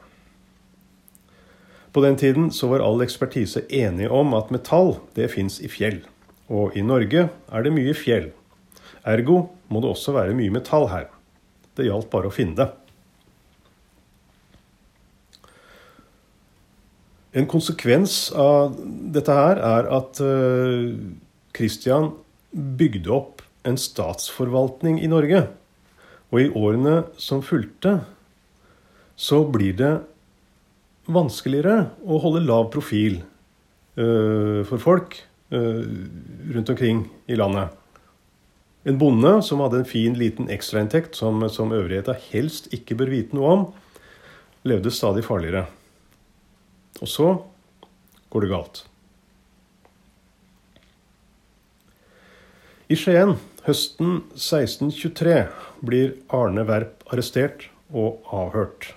På 1.91 2.01
den 2.05 2.17
tiden 2.17 2.51
så 2.53 2.69
var 2.69 2.83
all 2.85 3.01
ekspertise 3.01 3.65
enige 3.73 4.09
om 4.13 4.33
at 4.37 4.51
metall 4.53 4.97
det 5.17 5.31
fins 5.33 5.57
i 5.61 5.69
fjell. 5.71 6.03
Og 6.49 6.77
i 6.77 6.83
Norge 6.85 7.29
er 7.29 7.65
det 7.65 7.73
mye 7.73 7.95
fjell. 7.97 8.29
Ergo 9.07 9.47
må 9.69 9.81
det 9.81 9.89
også 9.89 10.13
være 10.13 10.37
mye 10.37 10.53
metall 10.53 10.89
her. 10.91 11.09
Det 11.77 11.87
gjaldt 11.87 12.11
bare 12.13 12.29
å 12.29 12.33
finne 12.33 12.57
det. 12.59 12.69
En 17.37 17.45
konsekvens 17.49 18.31
av 18.33 18.73
dette 19.13 19.33
her 19.33 19.59
er 19.61 19.89
at 19.93 20.21
eh, 20.25 20.97
bygde 22.49 23.11
opp 23.13 23.43
en 23.67 23.77
statsforvaltning 23.77 24.97
i 25.03 25.09
Norge. 25.11 25.43
Og 26.29 26.41
i 26.43 26.49
årene 26.53 27.01
som 27.17 27.41
fulgte, 27.45 27.99
så 29.19 29.41
blir 29.49 29.75
det 29.79 29.93
vanskeligere 31.09 31.89
å 32.05 32.19
holde 32.21 32.45
lav 32.45 32.69
profil 32.73 33.21
uh, 33.97 34.61
for 34.69 34.77
folk 34.81 35.17
uh, 35.55 35.81
rundt 36.53 36.69
omkring 36.69 37.03
i 37.27 37.37
landet. 37.39 37.73
En 38.87 38.99
bonde 39.01 39.33
som 39.43 39.59
hadde 39.63 39.81
en 39.81 39.89
fin, 39.89 40.13
liten 40.15 40.47
ekstrainntekt 40.53 41.17
som, 41.17 41.41
som 41.51 41.73
øvrigheta 41.75 42.15
helst 42.29 42.69
ikke 42.75 42.95
bør 43.01 43.11
vite 43.11 43.35
noe 43.35 43.55
om, 43.55 43.65
levde 44.69 44.93
stadig 44.93 45.25
farligere. 45.27 45.65
Og 47.01 47.09
så 47.09 47.33
går 48.29 48.45
det 48.45 48.53
galt. 48.53 48.83
I 52.89 52.95
Skien 52.97 53.35
høsten 53.67 54.15
1623 54.33 55.33
blir 55.85 56.15
Arne 56.33 56.63
Werp 56.65 57.03
arrestert 57.13 57.67
og 57.93 58.23
avhørt. 58.33 58.95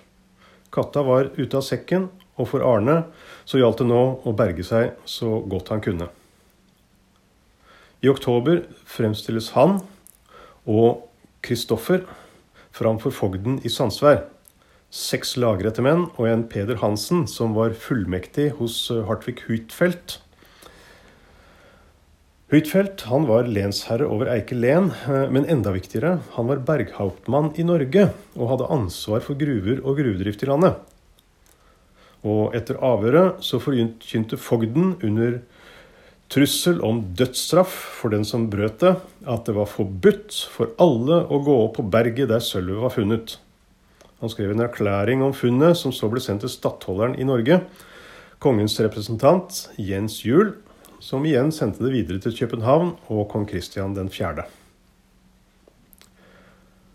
Katta 0.73 1.03
var 1.05 1.29
ute 1.37 1.59
av 1.59 1.61
sekken, 1.67 2.07
og 2.33 2.49
for 2.49 2.65
Arne 2.65 3.03
så 3.45 3.61
gjaldt 3.61 3.83
det 3.83 3.87
nå 3.91 4.01
å 4.25 4.33
berge 4.33 4.65
seg 4.65 4.95
så 5.05 5.35
godt 5.45 5.69
han 5.69 5.85
kunne. 5.85 6.09
I 8.01 8.09
oktober 8.09 8.63
fremstilles 8.89 9.51
han 9.53 9.77
og 10.65 11.05
Kristoffer 11.45 12.07
framfor 12.73 13.13
fogden 13.13 13.61
i 13.61 13.69
Sandsvær. 13.69 14.23
Seks 14.89 15.37
lagrette 15.37 15.85
menn 15.85 16.07
og 16.15 16.31
en 16.31 16.47
Peder 16.49 16.81
Hansen, 16.81 17.27
som 17.29 17.53
var 17.53 17.77
fullmektig 17.77 18.55
hos 18.57 18.87
Hartvig 18.89 19.45
Huitfeldt. 19.45 20.22
Huitfeldt 22.53 23.07
han 23.09 23.23
var 23.25 23.47
lensherre 23.49 24.05
over 24.05 24.27
Eike 24.29 24.53
len, 24.53 24.91
eh, 25.09 25.23
men 25.33 25.47
enda 25.49 25.71
viktigere, 25.73 26.19
han 26.35 26.45
var 26.45 26.59
berghauptmann 26.61 27.47
i 27.57 27.63
Norge 27.65 28.11
og 28.37 28.49
hadde 28.51 28.67
ansvar 28.75 29.23
for 29.25 29.39
gruver 29.39 29.79
og 29.81 29.97
gruvedrift 29.97 30.43
i 30.45 30.49
landet. 30.51 30.75
Og 32.21 32.53
etter 32.53 32.77
avhøret 32.77 33.41
så 33.41 33.57
forkynte 33.57 34.37
fogden 34.37 34.93
under 35.01 35.39
trussel 36.29 36.77
om 36.85 36.99
dødsstraff 37.17 37.73
for 37.73 38.13
den 38.13 38.21
som 38.21 38.45
brøt 38.53 38.77
det, 38.85 38.91
at 39.25 39.49
det 39.49 39.55
var 39.57 39.71
forbudt 39.73 40.37
for 40.53 40.75
alle 40.77 41.23
å 41.25 41.41
gå 41.41 41.55
opp 41.63 41.79
på 41.79 41.87
berget 41.89 42.29
der 42.29 42.43
sølvet 42.45 42.85
var 42.85 42.93
funnet. 42.93 43.33
Han 44.21 44.29
skrev 44.29 44.53
en 44.53 44.61
erklæring 44.67 45.25
om 45.25 45.33
funnet, 45.33 45.73
som 45.81 45.89
så 45.89 46.05
ble 46.05 46.21
sendt 46.21 46.45
til 46.45 46.53
stattholderen 46.53 47.17
i 47.17 47.25
Norge, 47.25 47.63
kongens 48.37 48.77
representant 48.77 49.57
Jens 49.81 50.21
Juel, 50.21 50.53
som 51.03 51.25
igjen 51.27 51.51
sendte 51.51 51.83
det 51.83 51.91
videre 51.91 52.21
til 52.23 52.35
København 52.37 52.93
og 53.11 53.25
kong 53.31 53.43
Kristian 53.49 53.95
4. 53.97 54.45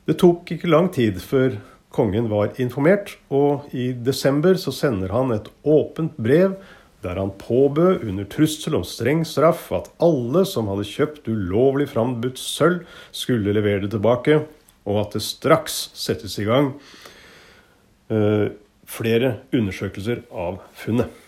Det 0.09 0.17
tok 0.17 0.49
ikke 0.55 0.71
lang 0.71 0.88
tid 0.95 1.21
før 1.21 1.59
kongen 1.93 2.31
var 2.33 2.55
informert, 2.61 3.17
og 3.29 3.69
i 3.77 3.91
desember 3.93 4.57
så 4.61 4.73
sender 4.73 5.12
han 5.12 5.35
et 5.37 5.50
åpent 5.65 6.17
brev 6.17 6.57
der 7.05 7.21
han 7.21 7.31
påbød 7.38 8.03
under 8.09 8.27
trussel 8.27 8.75
om 8.75 8.83
streng 8.83 9.21
straff 9.29 9.69
at 9.77 9.91
alle 10.03 10.43
som 10.49 10.67
hadde 10.73 10.88
kjøpt 10.88 11.29
ulovlig 11.31 11.87
frambudt 11.93 12.41
sølv, 12.43 12.81
skulle 13.15 13.55
levere 13.55 13.85
det 13.85 13.93
tilbake, 13.93 14.41
og 14.88 15.05
at 15.05 15.15
det 15.15 15.23
straks 15.23 15.79
settes 15.95 16.41
i 16.43 16.49
gang 16.49 16.73
uh, 18.11 18.49
flere 18.88 19.37
undersøkelser 19.55 20.25
av 20.33 20.59
funnet. 20.75 21.27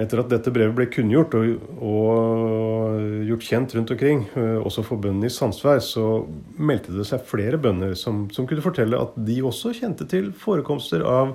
Etter 0.00 0.22
at 0.22 0.30
dette 0.30 0.52
brevet 0.54 0.76
ble 0.76 0.86
kunngjort 0.88 1.34
og, 1.36 1.64
og, 1.84 3.00
gjort 3.28 3.46
kjent 3.46 3.74
rundt 3.76 3.90
omkring, 3.92 4.22
uh, 4.36 4.60
også 4.64 4.84
for 4.86 5.02
bøndene 5.02 5.28
i 5.28 5.34
Sandsvær, 5.34 5.82
så 5.84 6.04
meldte 6.56 6.94
det 6.96 7.04
seg 7.08 7.26
flere 7.28 7.60
bønder 7.60 7.92
som, 7.98 8.24
som 8.32 8.46
kunne 8.48 8.64
fortelle 8.64 9.00
at 9.00 9.18
de 9.28 9.40
også 9.44 9.74
kjente 9.76 10.06
til 10.08 10.30
forekomster 10.32 11.04
av 11.04 11.34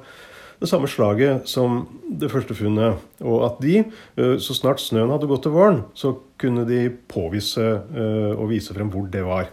det 0.60 0.70
samme 0.72 0.88
slaget 0.88 1.50
som 1.50 1.84
det 2.08 2.30
første 2.32 2.56
funnet. 2.58 3.02
Og 3.24 3.44
at 3.48 3.60
de, 3.64 3.84
eh, 4.18 4.38
så 4.40 4.56
snart 4.56 4.84
snøen 4.84 5.12
hadde 5.12 5.28
gått 5.30 5.44
til 5.46 5.56
våren, 5.56 5.84
så 5.94 6.16
kunne 6.42 6.66
de 6.68 6.88
påvise 7.12 7.62
eh, 7.62 8.32
og 8.34 8.50
vise 8.54 8.76
frem 8.76 8.92
hvor 8.94 9.10
det 9.12 9.26
var. 9.28 9.52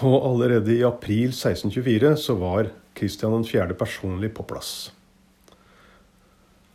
Og 0.00 0.16
allerede 0.30 0.72
i 0.78 0.86
april 0.86 1.34
1624 1.34 2.14
så 2.16 2.38
var 2.40 2.70
Kristian 2.96 3.44
4. 3.44 3.74
personlig 3.76 4.32
på 4.34 4.46
plass. 4.48 4.92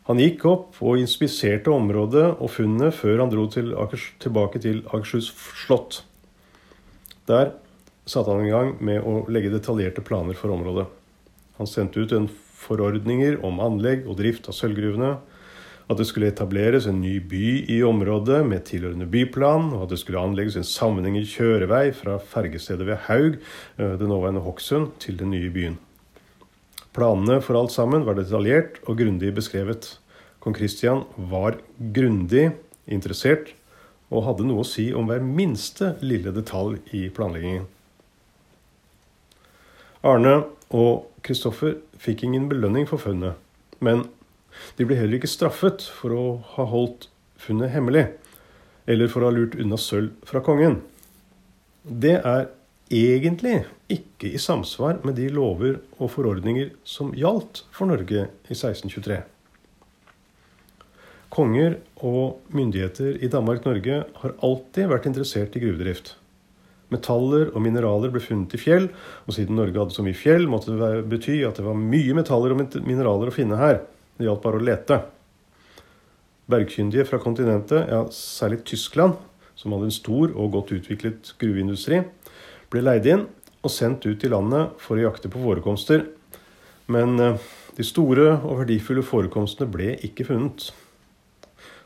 Han 0.06 0.20
gikk 0.22 0.44
opp 0.46 0.82
og 0.86 1.00
inspiserte 1.02 1.72
området 1.74 2.28
og 2.36 2.52
funnet 2.54 2.94
før 2.94 3.24
han 3.24 3.32
dro 3.32 3.48
til 3.50 3.72
Akers, 3.82 4.12
tilbake 4.22 4.62
til 4.62 4.84
Akershus 4.86 5.32
slott. 5.66 6.04
Der 7.26 7.56
satte 8.06 8.30
han 8.30 8.46
i 8.46 8.54
gang 8.54 8.76
med 8.86 9.02
å 9.02 9.24
legge 9.34 9.50
detaljerte 9.50 10.04
planer 10.06 10.38
for 10.38 10.54
området. 10.54 10.86
Han 11.58 11.70
sendte 11.70 12.04
ut 12.04 12.14
en 12.14 12.28
forordninger 12.66 13.40
om 13.46 13.58
anlegg 13.64 14.06
og 14.06 14.20
drift 14.20 14.50
av 14.52 14.58
sølvgruvene. 14.58 15.16
At 15.86 15.98
det 15.98 16.08
skulle 16.10 16.30
etableres 16.32 16.86
en 16.90 17.02
ny 17.02 17.18
by 17.22 17.48
i 17.70 17.80
området 17.86 18.40
med 18.46 18.66
tilhørende 18.70 19.10
byplan, 19.10 19.72
og 19.74 19.86
at 19.86 19.94
det 19.94 20.00
skulle 20.02 20.22
anlegges 20.22 20.58
en 20.58 20.66
sammenhengende 20.66 21.30
kjørevei 21.30 21.92
fra 21.98 22.18
fergestedet 22.22 22.88
ved 22.90 23.04
Haug, 23.06 23.38
eh, 23.78 23.98
det 23.98 24.10
nåværende 24.10 24.42
Hokksund, 24.46 24.96
til 25.00 25.18
den 25.18 25.34
nye 25.34 25.50
byen. 25.54 25.78
Planene 26.96 27.42
for 27.44 27.60
alt 27.60 27.74
sammen 27.75 28.06
var 28.08 28.16
detaljert 28.16 28.80
og 28.88 29.02
grundig 29.02 29.34
beskrevet. 29.36 29.98
Kong 30.40 30.56
Kristian 30.56 31.04
var 31.18 31.58
grundig 31.78 32.54
interessert 32.88 33.52
og 34.14 34.24
hadde 34.28 34.46
noe 34.48 34.64
å 34.64 34.68
si 34.68 34.92
om 34.96 35.10
hver 35.10 35.24
minste 35.25 35.96
lille 36.06 36.32
detalj 36.32 36.78
i 36.96 37.08
planleggingen. 37.12 37.66
Arne 40.06 40.36
og 40.70 41.10
Kristoffer 41.25 41.80
fikk 42.00 42.24
ingen 42.28 42.46
belønning 42.48 42.86
for 42.88 43.02
funnet, 43.02 43.36
men 43.82 44.06
de 44.78 44.86
ble 44.88 44.96
heller 45.00 45.18
ikke 45.18 45.32
straffet 45.32 45.84
for 45.98 46.16
å 46.16 46.25
ha 46.56 46.68
holdt 46.70 47.10
funnet 47.42 47.74
hemmelig, 47.74 48.06
eller 48.88 49.10
for 49.12 49.25
å 49.25 49.32
ha 49.32 49.36
lurt 49.36 49.58
unna 49.60 49.80
sølv 49.82 50.14
fra 50.30 50.44
kongen. 50.46 50.80
Det 51.84 52.20
er 52.22 52.48
egentlig 52.92 53.63
ikke 53.92 54.30
i 54.34 54.42
samsvar 54.42 55.00
med 55.06 55.18
de 55.18 55.30
lover 55.34 55.80
og 55.98 56.12
forordninger 56.13 56.74
som 56.88 57.13
gjaldt 57.18 57.63
for 57.74 57.89
Norge 57.89 58.27
i 58.27 58.54
1623. 58.54 59.22
Konger 61.36 61.80
og 62.06 62.54
myndigheter 62.56 63.18
i 63.20 63.30
Danmark-Norge 63.32 64.04
har 64.22 64.38
alltid 64.46 64.88
vært 64.92 65.10
interessert 65.10 65.58
i 65.58 65.63
gruvedrift. 65.63 66.13
Metaller 66.94 67.50
og 67.50 67.63
mineraler 67.65 68.13
ble 68.13 68.22
funnet 68.24 68.54
i 68.56 68.62
fjell, 68.62 68.88
og 69.25 69.36
siden 69.36 69.58
Norge 69.58 69.82
hadde 69.82 69.96
så 69.96 70.06
mye 70.06 70.15
fjell, 70.15 70.46
måtte 70.48 70.77
det 70.77 71.10
bety 71.12 71.42
at 71.48 71.58
det 71.58 71.65
var 71.65 71.75
mye 71.80 72.15
metaller 72.15 72.54
og 72.54 72.62
mineraler 72.86 73.32
å 73.32 73.36
finne 73.36 73.60
her. 73.60 73.82
Det 74.15 74.30
gjaldt 74.30 74.44
bare 74.46 74.62
å 74.62 74.65
lete. 74.70 75.00
Bergkyndige 76.54 77.08
fra 77.10 77.20
kontinentet, 77.20 77.89
ja, 77.89 78.04
særlig 78.13 78.62
Tyskland, 78.70 79.18
som 79.58 79.74
hadde 79.74 79.89
en 79.89 79.98
stor 79.98 80.30
og 80.36 80.54
godt 80.54 80.75
utviklet 80.77 81.34
gruveindustri, 81.42 82.04
ble 82.74 82.84
leid 82.86 83.07
inn 83.10 83.27
og 83.65 83.74
sendt 83.74 84.05
ut 84.05 84.24
i 84.24 84.31
landet 84.31 84.77
for 84.81 84.98
å 84.98 85.07
jakte 85.07 85.31
på 85.31 85.41
forekomster. 85.41 86.05
Men 86.91 87.19
eh, 87.19 87.45
de 87.77 87.86
store 87.86 88.36
og 88.38 88.62
verdifulle 88.63 89.03
forekomstene 89.05 89.72
ble 89.72 89.93
ikke 90.05 90.27
funnet. 90.29 90.69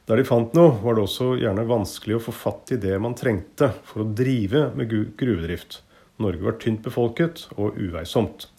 Der 0.09 0.17
de 0.17 0.25
fant 0.25 0.55
noe, 0.57 0.74
var 0.81 0.98
det 0.98 1.03
også 1.05 1.36
gjerne 1.38 1.67
vanskelig 1.69 2.17
å 2.17 2.24
få 2.29 2.33
fatt 2.33 2.74
i 2.74 2.79
det 2.81 2.95
man 3.01 3.15
trengte 3.17 3.71
for 3.86 4.03
å 4.03 4.09
drive 4.09 4.71
med 4.77 4.89
gruvedrift. 5.19 5.83
Norge 6.19 6.43
var 6.43 6.57
tynt 6.59 6.81
befolket 6.83 7.45
og 7.55 7.77
uveisomt. 7.79 8.50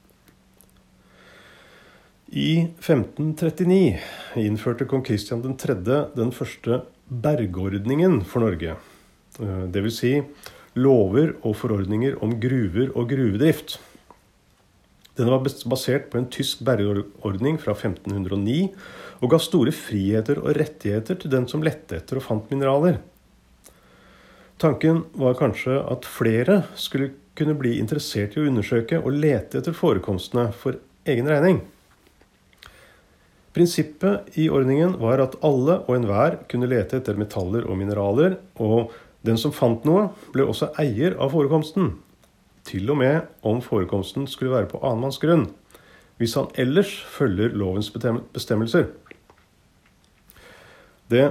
I 2.31 2.71
1539 2.79 3.99
innførte 4.39 4.87
kong 4.87 5.03
Kristian 5.03 5.43
3. 5.43 5.75
den 6.15 6.31
første 6.31 6.85
bergordningen 7.11 8.21
for 8.23 8.47
Norge. 8.47 8.77
Eh, 9.43 9.65
Dvs. 9.75 9.99
Si 9.99 10.13
lover 10.81 11.35
og 11.45 11.55
forordninger 11.61 12.19
om 12.25 12.35
gruver 12.43 12.91
og 12.95 13.09
gruvedrift. 13.13 13.79
Den 15.19 15.29
var 15.29 15.45
basert 15.45 16.09
på 16.11 16.21
en 16.21 16.29
tysk 16.33 16.63
bergordning 16.65 17.59
fra 17.61 17.75
1509 17.77 18.71
og 19.21 19.33
ga 19.33 19.41
store 19.43 19.75
friheter 19.77 20.41
og 20.41 20.55
rettigheter 20.57 21.19
til 21.21 21.33
den 21.33 21.49
som 21.51 21.65
lette 21.67 21.99
etter 21.99 22.21
og 22.21 22.25
fant 22.25 22.53
mineraler. 22.53 23.01
Tanken 24.61 25.05
var 25.17 25.39
kanskje 25.41 25.79
at 25.89 26.09
flere 26.09 26.63
skulle 26.77 27.13
kunne 27.37 27.57
bli 27.57 27.79
interessert 27.81 28.37
i 28.37 28.43
å 28.43 28.49
undersøke 28.49 29.01
og 29.01 29.15
lete 29.17 29.61
etter 29.61 29.77
forekomstene 29.77 30.51
for 30.57 30.77
egen 31.09 31.29
regning. 31.29 31.63
Prinsippet 33.57 34.37
i 34.39 34.47
ordningen 34.53 34.95
var 35.01 35.23
at 35.25 35.39
alle 35.47 35.81
og 35.87 35.95
enhver 35.97 36.37
kunne 36.51 36.69
lete 36.71 37.01
etter 37.01 37.19
metaller 37.19 37.65
og 37.67 37.81
mineraler, 37.81 38.37
og 38.63 38.93
den 39.27 39.39
som 39.41 39.53
fant 39.53 39.85
noe, 39.89 40.09
ble 40.33 40.47
også 40.49 40.71
eier 40.81 41.17
av 41.21 41.35
forekomsten. 41.35 41.95
Til 42.67 42.91
og 42.93 43.01
med 43.01 43.29
om 43.47 43.61
forekomsten 43.65 44.27
skulle 44.31 44.55
være 44.55 44.71
på 44.71 44.81
annenmanns 44.85 45.21
grunn, 45.21 45.49
hvis 46.21 46.37
han 46.37 46.51
ellers 46.61 46.93
følger 47.09 47.55
lovens 47.57 47.89
bestemmelser. 47.93 48.91
Det 51.11 51.31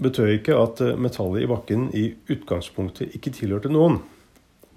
betød 0.00 0.32
ikke 0.38 0.56
at 0.56 0.80
metallet 0.98 1.44
i 1.44 1.50
bakken 1.50 1.90
i 1.96 2.06
utgangspunktet 2.32 3.14
ikke 3.16 3.32
tilhørte 3.36 3.72
noen. 3.72 4.00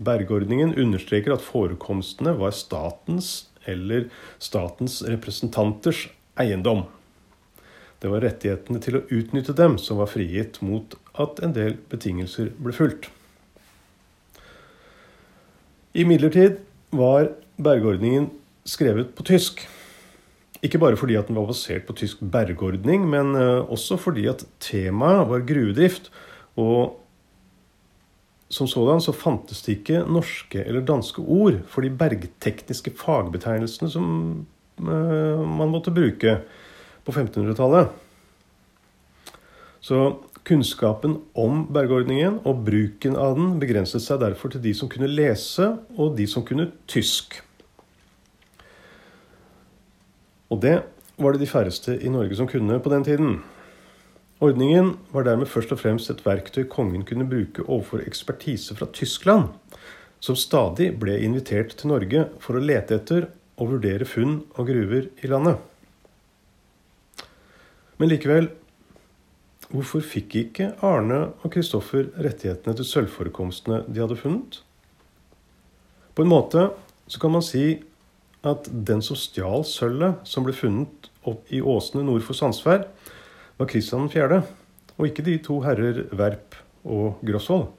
Bergordningen 0.04 0.76
understreker 0.80 1.36
at 1.36 1.46
forekomstene 1.46 2.36
var 2.40 2.52
statens 2.56 3.48
eller 3.70 4.10
statens 4.44 5.00
representanters 5.08 6.10
eiendom. 6.40 6.84
Det 8.04 8.12
var 8.12 8.26
rettighetene 8.26 8.82
til 8.84 9.00
å 9.00 9.06
utnytte 9.08 9.56
dem 9.56 9.78
som 9.80 10.02
var 10.02 10.12
frigitt 10.12 10.60
mot 10.66 10.98
at 11.20 11.42
en 11.46 11.54
del 11.56 11.78
betingelser 11.92 12.52
ble 12.58 12.74
fulgt. 12.76 13.10
Imidlertid 15.94 16.58
var 16.94 17.30
bergordningen 17.62 18.32
skrevet 18.66 19.14
på 19.14 19.26
tysk. 19.28 19.62
Ikke 20.64 20.80
bare 20.82 20.98
fordi 20.98 21.18
at 21.20 21.28
den 21.30 21.38
var 21.38 21.50
basert 21.50 21.86
på 21.86 21.96
tysk 22.00 22.24
bergordning, 22.34 23.06
men 23.10 23.36
eh, 23.36 23.62
også 23.70 24.00
fordi 24.00 24.26
at 24.32 24.46
temaet 24.64 25.30
var 25.30 25.46
gruvedrift. 25.46 26.10
Og 26.56 27.00
som 28.54 28.70
sådan 28.70 29.02
så 29.02 29.14
fantes 29.14 29.62
det 29.66 29.80
ikke 29.80 30.06
norske 30.06 30.62
eller 30.62 30.86
danske 30.86 31.22
ord 31.22 31.62
for 31.68 31.82
de 31.82 31.94
bergtekniske 31.98 32.94
fagbetegnelsene 32.98 33.90
som 33.90 34.08
Eh, 34.78 35.40
man 35.40 35.70
måtte 35.70 35.94
bruke 35.94 36.38
på 37.04 37.12
1500-tallet. 37.12 37.92
Så 39.84 40.00
kunnskapen 40.48 41.18
om 41.40 41.64
bergordningen 41.74 42.42
og 42.44 42.66
bruken 42.68 43.16
av 43.20 43.38
den 43.38 43.58
begrenset 43.62 44.04
seg 44.04 44.22
derfor 44.24 44.54
til 44.54 44.64
de 44.64 44.74
som 44.76 44.90
kunne 44.92 45.10
lese, 45.10 45.70
og 45.96 46.18
de 46.18 46.28
som 46.30 46.46
kunne 46.46 46.70
tysk. 46.92 47.40
Og 50.52 50.60
det 50.62 50.82
var 51.18 51.34
det 51.34 51.44
de 51.44 51.50
færreste 51.50 51.96
i 52.02 52.12
Norge 52.12 52.38
som 52.38 52.50
kunne 52.50 52.80
på 52.84 52.92
den 52.92 53.06
tiden. 53.08 53.38
Ordningen 54.44 54.98
var 55.14 55.24
dermed 55.24 55.48
først 55.48 55.72
og 55.72 55.80
fremst 55.80 56.12
et 56.12 56.24
verktøy 56.26 56.66
kongen 56.70 57.06
kunne 57.08 57.28
bruke 57.30 57.64
overfor 57.64 58.04
ekspertise 58.04 58.76
fra 58.76 58.90
Tyskland, 58.92 59.54
som 60.20 60.36
stadig 60.36 60.92
ble 61.00 61.16
invitert 61.24 61.78
til 61.80 61.94
Norge 61.94 62.28
for 62.44 62.60
å 62.60 62.64
lete 62.64 62.98
etter 63.00 63.30
og 63.62 63.76
vurdere 63.76 64.08
funn 64.10 64.42
og 64.58 64.68
gruver 64.68 65.08
i 65.24 65.30
landet. 65.32 65.62
Men 68.02 68.12
likevel, 68.12 68.50
hvorfor 69.74 70.04
fikk 70.06 70.36
ikke 70.40 70.70
Arne 70.86 71.20
og 71.42 71.50
Kristoffer 71.54 72.12
rettighetene 72.22 72.76
til 72.78 72.88
sølvforekomstene 72.88 73.82
de 73.90 74.04
hadde 74.04 74.20
funnet? 74.20 74.60
På 76.14 76.24
en 76.24 76.32
måte 76.32 76.70
så 77.10 77.20
kan 77.22 77.34
man 77.34 77.46
si 77.46 77.82
at 78.46 78.68
den 78.70 79.02
som 79.06 79.18
stjal 79.18 79.66
sølvet 79.68 80.24
som 80.30 80.46
ble 80.46 80.56
funnet 80.56 81.10
opp 81.28 81.50
i 81.52 81.60
åsene 81.60 82.04
nord 82.06 82.24
for 82.26 82.38
Sandsvær, 82.38 82.86
var 83.58 83.70
Kristian 83.70 84.10
4., 84.12 84.42
og 84.94 85.08
ikke 85.08 85.26
de 85.26 85.40
to 85.42 85.58
herrer 85.66 86.04
Verp 86.14 86.58
og 86.86 87.22
Grosvold. 87.26 87.72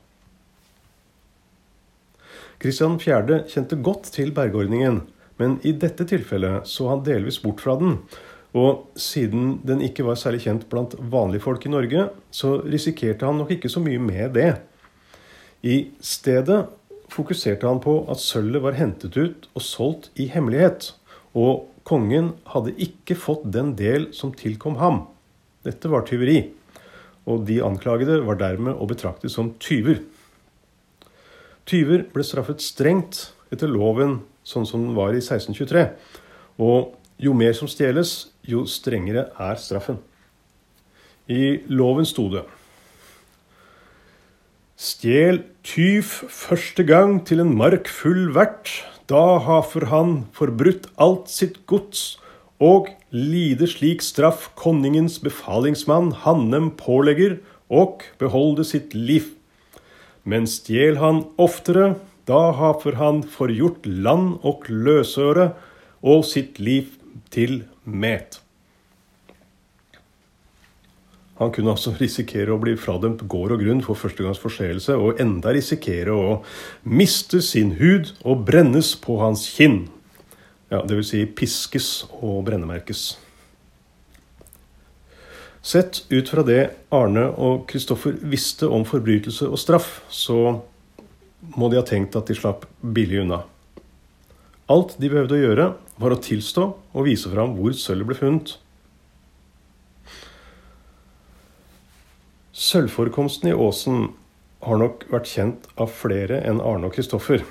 Kristian 2.58 2.96
4. 2.98 3.44
kjente 3.52 3.78
godt 3.84 4.08
til 4.14 4.32
bergordningen 4.34 5.02
men 5.40 5.56
i 5.66 5.72
dette 5.74 6.06
tilfellet 6.08 6.68
så 6.70 6.90
han 6.92 7.04
delvis 7.06 7.40
bort 7.42 7.62
fra 7.64 7.76
den. 7.80 7.98
Og 8.54 8.86
siden 8.94 9.58
den 9.66 9.82
ikke 9.82 10.06
var 10.06 10.18
særlig 10.18 10.44
kjent 10.44 10.68
blant 10.70 10.94
vanlige 10.98 11.42
folk 11.42 11.64
i 11.66 11.72
Norge, 11.72 12.06
så 12.30 12.60
risikerte 12.62 13.26
han 13.26 13.40
nok 13.42 13.50
ikke 13.56 13.70
så 13.72 13.82
mye 13.82 13.98
med 13.98 14.36
det. 14.36 14.52
I 15.66 15.90
stedet 16.04 16.62
fokuserte 17.10 17.66
han 17.66 17.80
på 17.82 17.96
at 18.10 18.22
sølvet 18.22 18.62
var 18.62 18.76
hentet 18.78 19.16
ut 19.16 19.48
og 19.54 19.64
solgt 19.64 20.10
i 20.20 20.28
hemmelighet. 20.30 20.92
Og 21.34 21.66
kongen 21.88 22.34
hadde 22.52 22.76
ikke 22.80 23.16
fått 23.18 23.48
den 23.52 23.74
del 23.78 24.12
som 24.14 24.32
tilkom 24.36 24.78
ham. 24.78 25.04
Dette 25.66 25.90
var 25.90 26.06
tyveri. 26.06 26.52
Og 27.26 27.46
de 27.48 27.58
anklagede 27.64 28.20
var 28.26 28.38
dermed 28.40 28.76
å 28.76 28.86
betrakte 28.86 29.30
som 29.32 29.54
tyver. 29.62 30.02
Tyver 31.64 32.04
ble 32.12 32.26
straffet 32.26 32.60
strengt 32.60 33.30
etter 33.54 33.70
loven 33.72 34.18
sånn 34.44 34.68
som 34.68 34.84
den 34.84 34.96
var 34.98 35.16
i 35.16 35.22
1623. 35.22 35.86
Og 36.60 36.92
jo 37.24 37.32
mer 37.36 37.54
som 37.56 37.70
stjeles, 37.70 38.33
jo 38.48 38.64
strengere 38.68 39.28
er 39.40 39.60
straffen. 39.60 40.00
I 41.28 41.64
loven 41.72 42.04
sto 42.04 42.28
det 42.32 42.44
Stjel 44.74 45.38
tyv 45.64 46.02
første 46.28 46.82
gang 46.84 47.20
til 47.24 47.40
en 47.40 47.52
mark 47.56 47.86
full 47.88 48.32
verdt, 48.34 48.72
da 49.08 49.38
har 49.46 49.62
for 49.70 49.86
han 49.88 50.26
forbrutt 50.34 50.88
alt 51.00 51.30
sitt 51.30 51.60
gods, 51.70 52.18
og 52.58 52.90
lide 53.14 53.68
slik 53.70 54.02
straff 54.02 54.48
konningens 54.58 55.20
befalingsmann 55.22 56.10
Hannem 56.24 56.72
pålegger, 56.76 57.38
og 57.70 58.02
beholde 58.18 58.66
sitt 58.66 58.92
liv. 58.98 59.30
Men 60.24 60.48
stjel 60.50 60.98
han 60.98 61.22
oftere, 61.38 61.94
da 62.26 62.50
har 62.58 62.76
for 62.82 62.98
han 62.98 63.22
forgjort 63.22 63.86
land 63.86 64.40
og 64.42 64.68
løsøre 64.68 65.52
og 66.02 66.26
sitt 66.28 66.58
liv 66.58 66.90
til 67.32 67.62
met. 67.84 68.40
Han 71.40 71.50
kunne 71.50 71.72
altså 71.74 71.90
risikere 71.98 72.54
å 72.54 72.60
bli 72.62 72.76
fradømt 72.78 73.24
gård 73.30 73.56
og 73.56 73.64
grunn 73.64 73.82
for 73.82 73.98
førstegangs 73.98 74.38
forseelse, 74.42 74.94
og 74.94 75.20
enda 75.22 75.50
risikere 75.54 76.14
å 76.14 76.36
miste 76.86 77.40
sin 77.42 77.74
hud 77.80 78.12
og 78.22 78.44
brennes 78.46 78.92
på 79.02 79.18
hans 79.22 79.48
kinn. 79.56 79.88
Ja, 80.70 80.84
Dvs. 80.86 81.10
Si 81.10 81.24
piskes 81.26 81.88
og 82.20 82.44
brennemerkes. 82.46 83.16
Sett 85.64 86.04
ut 86.10 86.28
fra 86.28 86.44
det 86.46 86.60
Arne 86.92 87.24
og 87.40 87.64
Kristoffer 87.70 88.14
visste 88.20 88.68
om 88.68 88.84
forbrytelse 88.86 89.48
og 89.48 89.58
straff, 89.58 90.02
så 90.12 90.60
må 91.56 91.70
de 91.72 91.80
ha 91.80 91.84
tenkt 91.88 92.16
at 92.18 92.28
de 92.28 92.36
slapp 92.36 92.66
billig 92.80 93.22
unna. 93.24 93.42
Alt 94.72 94.94
de 94.96 95.10
behøvde 95.12 95.36
å 95.36 95.42
gjøre, 95.42 95.64
var 96.00 96.14
å 96.14 96.20
tilstå 96.24 96.62
og 96.72 97.04
vise 97.04 97.28
fram 97.28 97.52
hvor 97.58 97.74
sølvet 97.76 98.08
ble 98.08 98.16
funnet. 98.16 98.54
Sølvforekomsten 102.54 103.50
i 103.50 103.56
åsen 103.56 104.08
har 104.64 104.80
nok 104.80 105.04
vært 105.12 105.28
kjent 105.28 105.66
av 105.76 105.92
flere 105.92 106.40
enn 106.48 106.62
Arne 106.64 106.88
og 106.88 106.96
Kristoffer. 106.96 107.44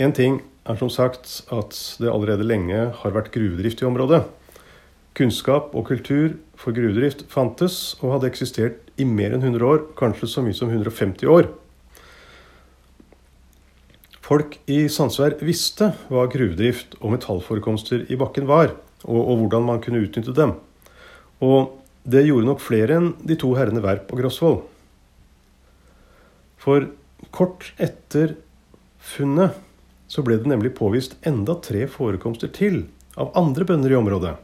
Én 0.00 0.14
ting 0.16 0.40
er 0.64 0.78
som 0.80 0.88
sagt 0.90 1.42
at 1.52 1.76
det 2.00 2.10
allerede 2.10 2.46
lenge 2.46 2.86
har 3.02 3.14
vært 3.14 3.32
gruvedrift 3.34 3.82
i 3.82 3.88
området. 3.88 4.22
Kunnskap 5.18 5.74
og 5.76 5.90
kultur 5.90 6.38
for 6.56 6.72
gruvedrift 6.72 7.26
fantes 7.28 7.98
og 8.00 8.14
hadde 8.14 8.30
eksistert 8.30 8.80
i 8.96 9.04
mer 9.04 9.34
enn 9.36 9.44
100 9.44 9.68
år, 9.68 9.84
kanskje 9.98 10.30
så 10.30 10.44
mye 10.46 10.56
som 10.56 10.72
150 10.72 11.28
år. 11.28 11.50
Folk 14.22 14.60
i 14.70 14.84
Sandsvær 14.92 15.40
visste 15.42 15.90
hva 16.06 16.28
gruvedrift 16.30 16.94
og 17.00 17.16
metallforekomster 17.16 18.04
i 18.06 18.18
bakken 18.18 18.46
var, 18.46 18.76
og, 19.02 19.18
og, 19.18 19.34
hvordan 19.40 19.66
man 19.66 19.82
kunne 19.82 20.04
utnytte 20.04 20.34
dem. 20.36 20.54
Og 21.42 21.74
det 22.06 22.22
gjorde 22.28 22.46
nok 22.46 22.62
flere 22.62 23.00
enn 23.00 23.10
de 23.26 23.34
to 23.38 23.50
herrene 23.58 23.82
Verp 23.82 24.12
og 24.14 24.22
Grosvold. 24.22 24.62
For 26.62 26.86
kort 27.34 27.72
etter 27.82 28.36
funnet 29.02 29.58
så 30.12 30.22
ble 30.22 30.38
det 30.38 30.50
nemlig 30.50 30.74
påvist 30.78 31.16
enda 31.26 31.56
tre 31.64 31.88
forekomster 31.90 32.50
til 32.54 32.84
av 33.18 33.32
andre 33.38 33.66
bønder 33.66 33.94
i 33.94 33.98
området. 33.98 34.36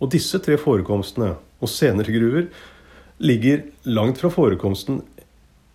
Og 0.00 0.12
disse 0.14 0.40
tre 0.40 0.56
forekomstene 0.60 1.34
og 1.60 1.68
senere 1.68 2.14
gruver 2.14 2.48
ligger 3.20 3.66
langt 3.84 4.20
fra 4.22 4.30
forekomsten 4.32 5.02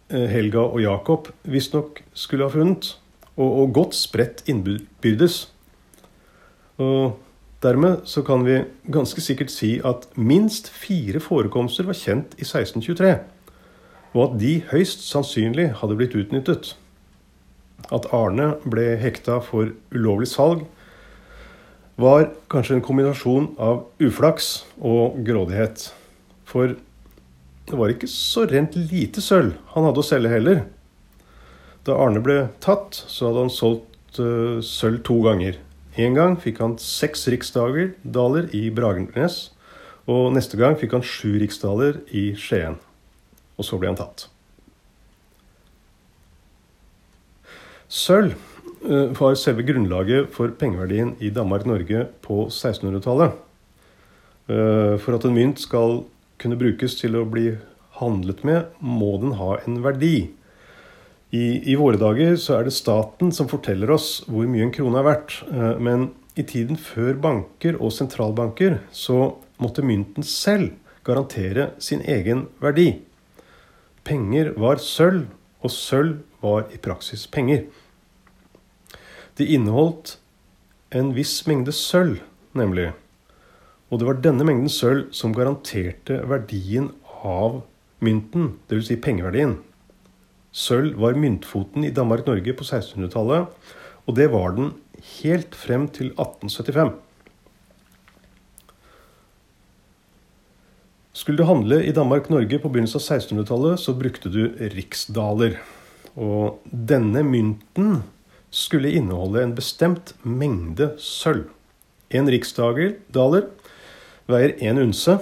eh, 0.09 0.25
Helga 0.31 0.63
og 0.65 0.79
Jakob 0.81 1.29
visstnok 1.45 2.01
skulle 2.17 2.47
ha 2.47 2.53
funnet, 2.53 2.95
og, 3.35 3.49
og 3.61 3.73
godt 3.75 3.95
spredt 3.97 4.43
innbyrdes. 4.49 5.45
Og 6.81 7.19
dermed 7.63 8.03
så 8.09 8.23
kan 8.25 8.45
vi 8.45 8.61
ganske 8.91 9.21
sikkert 9.23 9.51
si 9.53 9.77
at 9.85 10.07
minst 10.15 10.69
fire 10.69 11.19
forekomster 11.23 11.87
var 11.87 11.97
kjent 11.99 12.35
i 12.37 12.45
1623, 12.47 13.15
og 14.15 14.21
at 14.25 14.39
de 14.39 14.53
høyst 14.71 15.05
sannsynlig 15.07 15.71
hadde 15.81 15.97
blitt 15.99 16.15
utnyttet. 16.15 16.75
At 17.93 18.07
Arne 18.15 18.55
ble 18.63 18.95
hekta 19.01 19.41
for 19.43 19.73
ulovlig 19.93 20.29
salg, 20.31 20.65
var 21.95 22.27
kanskje 22.51 22.75
en 22.75 22.83
kombinasjon 22.83 23.53
av 23.61 23.85
uflaks 24.03 24.65
og 24.83 25.21
grådighet. 25.27 25.93
For 26.47 26.75
det 27.65 27.77
var 27.79 27.91
ikke 27.91 28.09
så 28.11 28.43
rent 28.49 28.75
lite 28.75 29.23
sølv 29.23 29.55
han 29.73 29.87
hadde 29.87 30.01
å 30.03 30.05
selge 30.05 30.33
heller. 30.33 30.65
Da 31.85 31.93
Arne 32.01 32.21
ble 32.25 32.47
tatt, 32.63 32.97
så 32.97 33.29
hadde 33.29 33.43
han 33.43 33.53
solgt 33.53 34.17
uh, 34.17 34.57
sølv 34.65 35.03
to 35.05 35.19
ganger. 35.25 35.59
En 36.01 36.15
gang 36.17 36.33
fikk 36.41 36.57
han 36.63 36.79
seks 36.81 37.27
riksdaler 37.29 38.47
i 38.57 38.63
Bragernes, 38.73 39.51
og 40.09 40.33
neste 40.33 40.57
gang 40.57 40.75
fikk 40.79 40.95
han 40.97 41.05
sju 41.05 41.37
riksdaler 41.41 42.01
i 42.09 42.31
Skien. 42.37 42.79
Og 43.55 43.67
så 43.67 43.77
ble 43.77 43.91
han 43.91 43.99
tatt. 43.99 44.25
Sølv 47.85 48.33
uh, 48.89 49.13
var 49.13 49.37
selve 49.37 49.65
grunnlaget 49.67 50.33
for 50.33 50.55
pengeverdien 50.57 51.13
i 51.21 51.29
Danmark-Norge 51.33 52.07
på 52.25 52.47
1600-tallet. 52.49 53.37
Uh, 54.49 54.55
eh, 54.55 54.95
for 55.01 55.17
at 55.17 55.25
en 55.25 55.37
mynt 55.37 55.61
skal 55.61 56.03
kunne 56.41 56.57
brukes 56.57 56.97
til 56.97 57.15
å 57.17 57.23
bli 57.29 57.55
handlet 58.01 58.41
med, 58.45 58.73
må 58.81 59.15
den 59.21 59.37
ha 59.37 59.55
en 59.63 59.79
verdi. 59.85 60.33
I, 61.35 61.71
I, 61.71 61.75
våre 61.75 61.99
dager 61.99 62.35
så 62.39 62.59
er 62.59 62.67
det 62.67 62.75
staten 62.75 63.31
som 63.35 63.49
forteller 63.51 63.91
oss 63.91 64.21
hvor 64.29 64.47
mye 64.47 64.67
en 64.67 64.73
krone 64.75 65.01
er 65.01 65.07
verdt. 65.07 65.39
Eh, 65.51 65.73
men 65.83 66.09
i 66.39 66.45
tiden 66.47 66.79
før 66.79 67.17
banker 67.19 67.79
og 67.79 67.93
sentralbanker 67.95 68.79
så 68.95 69.35
måtte 69.61 69.85
mynten 69.85 70.25
selv 70.27 70.75
garantere 71.07 71.71
sin 71.83 72.03
egen 72.05 72.45
verdi. 72.63 73.01
Penger 74.05 74.53
var 74.61 74.81
sølv, 74.83 75.25
og 75.65 75.73
sølv 75.73 76.19
var 76.43 76.69
i 76.73 76.79
praksis 76.81 77.25
penger. 77.31 77.65
Det 79.35 79.47
inneholdt 79.49 80.17
en 80.95 81.11
viss 81.15 81.39
mengde 81.49 81.73
sølv, 81.75 82.19
nemlig. 82.55 82.91
Og 83.89 83.99
det 83.99 84.07
var 84.07 84.21
denne 84.21 84.45
mengden 84.47 84.71
sølv 84.71 85.09
som 85.15 85.33
garanterte 85.35 86.21
verdien 86.29 86.91
av 87.25 87.63
mynten, 88.05 88.53
dvs. 88.69 88.91
Si 88.91 88.99
pengeverdien. 89.01 89.57
Sølv 90.55 90.95
var 91.03 91.17
myntfoten 91.19 91.83
i 91.83 91.91
Danmark-Norge 91.91 92.53
på 92.55 92.63
1600-tallet, 92.63 93.49
og 94.07 94.15
det 94.15 94.29
var 94.31 94.53
den 94.55 94.69
helt 95.19 95.55
frem 95.59 95.89
til 95.91 96.13
1875. 96.13 96.93
Skulle 101.15 101.41
du 101.41 101.49
handle 101.49 101.81
i 101.83 101.91
Danmark-Norge 101.95 102.61
på 102.63 102.71
begynnelsen 102.71 103.01
av 103.01 103.19
1600-tallet, 103.19 103.83
så 103.83 103.97
brukte 103.99 104.31
du 104.31 104.41
riksdaler. 104.77 105.59
Og 106.15 106.63
denne 106.71 107.25
mynten 107.27 107.99
skulle 108.55 108.93
inneholde 108.95 109.43
en 109.43 109.55
bestemt 109.57 110.13
mengde 110.23 110.93
sølv. 111.03 111.49
En 112.15 112.31
riksdaler 112.31 112.95
veier 114.31 114.55
én 114.63 114.79
unse, 114.79 115.19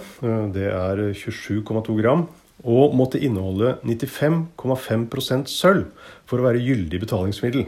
det 0.54 0.70
er 0.70 1.06
27,2 1.18 1.98
gram 2.04 2.28
og 2.64 2.96
måtte 2.96 3.20
inneholde 3.20 3.78
95,5% 3.84 5.52
sølv 5.52 5.88
for 6.30 6.40
å 6.40 6.48
være 6.48 6.64
gyldig 6.64 7.02
betalingsmiddel. 7.04 7.68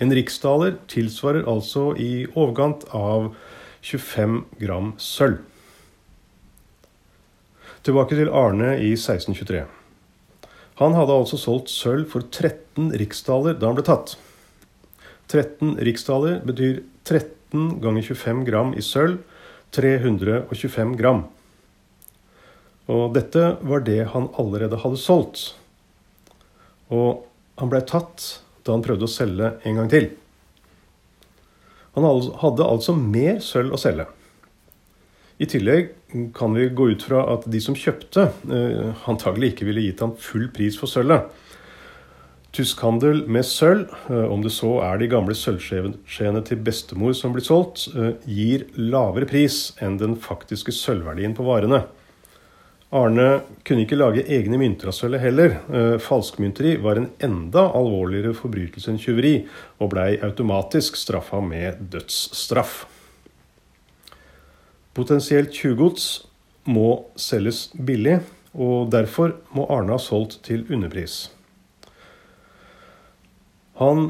En 0.00 0.12
riksdaler 0.12 0.76
tilsvarer 0.92 1.46
altså 1.48 1.94
i 1.96 2.26
overkant 2.34 2.84
av 2.92 3.30
25 3.86 4.42
gram 4.60 4.92
sølv. 5.00 5.40
Tilbake 7.86 8.18
til 8.18 8.28
Arne 8.34 8.74
i 8.82 8.92
1623. 8.98 9.62
Han 10.82 10.96
hadde 10.98 11.14
altså 11.14 11.38
solgt 11.40 11.70
sølv 11.72 12.10
for 12.12 12.26
13 12.28 12.90
riksdaler 13.00 13.56
da 13.56 13.70
han 13.70 13.78
ble 13.78 13.86
tatt. 13.86 14.16
13 15.32 15.78
riksdaler 15.86 16.42
betyr 16.46 16.82
13 17.06 17.78
ganger 17.80 18.04
25 18.04 18.44
gram 18.44 18.74
i 18.76 18.84
sølv, 18.84 19.22
325 19.72 20.92
gram. 21.00 21.24
Og 22.92 23.14
dette 23.16 23.56
var 23.66 23.82
det 23.86 24.02
han 24.12 24.28
allerede 24.38 24.78
hadde 24.82 25.00
solgt. 25.00 25.48
Og 26.94 27.24
han 27.58 27.72
blei 27.72 27.82
tatt 27.86 28.28
da 28.66 28.74
han 28.74 28.84
prøvde 28.84 29.06
å 29.06 29.10
selge 29.10 29.56
en 29.66 29.80
gang 29.80 29.90
til. 29.90 30.10
Han 31.96 32.04
hadde 32.42 32.66
altså 32.66 32.92
mer 32.98 33.40
sølv 33.44 33.74
å 33.74 33.80
selge. 33.80 34.06
I 35.40 35.48
tillegg 35.48 35.90
kan 36.36 36.54
vi 36.56 36.68
gå 36.72 36.90
ut 36.92 37.02
fra 37.04 37.22
at 37.34 37.44
de 37.50 37.60
som 37.60 37.76
kjøpte, 37.76 38.30
eh, 38.52 39.02
antagelig 39.08 39.52
ikke 39.52 39.66
ville 39.68 39.84
gitt 39.84 40.00
ham 40.00 40.14
full 40.20 40.48
pris 40.52 40.78
for 40.80 40.88
sølvet. 40.88 41.28
Tyskhandel 42.56 43.26
med 43.28 43.44
sølv, 43.44 43.90
eh, 44.08 44.32
om 44.32 44.40
det 44.40 44.52
så 44.52 44.78
er 44.84 44.98
de 44.98 45.10
gamle 45.12 45.36
sølvskjeene 45.36 46.44
til 46.44 46.62
bestemor 46.64 47.12
som 47.14 47.34
blir 47.34 47.44
solgt, 47.44 47.88
eh, 47.96 48.14
gir 48.24 48.64
lavere 48.76 49.28
pris 49.28 49.72
enn 49.80 49.98
den 49.98 50.16
faktiske 50.16 50.72
sølvverdien 50.72 51.36
på 51.36 51.44
varene. 51.44 51.84
Arne 52.94 53.40
kunne 53.66 53.82
ikke 53.82 53.98
lage 53.98 54.22
egne 54.30 54.58
mynter 54.60 54.92
av 54.92 54.94
sølvet 54.94 55.24
heller. 55.24 55.56
Eh, 55.74 55.96
falskmynteri 56.02 56.76
var 56.82 57.00
en 57.00 57.08
enda 57.18 57.66
alvorligere 57.74 58.36
forbrytelse 58.36 58.92
enn 58.92 59.00
tyveri, 59.02 59.34
og 59.82 59.90
blei 59.94 60.12
automatisk 60.22 60.98
straffa 60.98 61.40
med 61.42 61.80
dødsstraff. 61.90 62.84
Potensielt 64.94 65.50
tjuvgods 65.52 66.26
må 66.70 67.08
selges 67.20 67.66
billig, 67.74 68.20
og 68.54 68.92
derfor 68.94 69.34
må 69.52 69.66
Arne 69.68 69.96
ha 69.96 70.00
solgt 70.00 70.38
til 70.46 70.62
underpris. 70.70 71.26
Han 73.82 74.08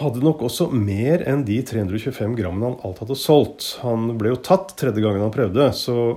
hadde 0.00 0.24
nok 0.24 0.42
også 0.48 0.70
mer 0.72 1.22
enn 1.28 1.44
de 1.46 1.60
325 1.66 2.34
grammene 2.38 2.72
han 2.72 2.80
alt 2.88 3.04
hadde 3.04 3.18
solgt. 3.20 3.68
Han 3.84 4.16
ble 4.18 4.32
jo 4.32 4.42
tatt 4.42 4.74
tredje 4.80 5.04
gangen 5.04 5.22
han 5.22 5.34
prøvde, 5.34 5.68
så 5.76 6.16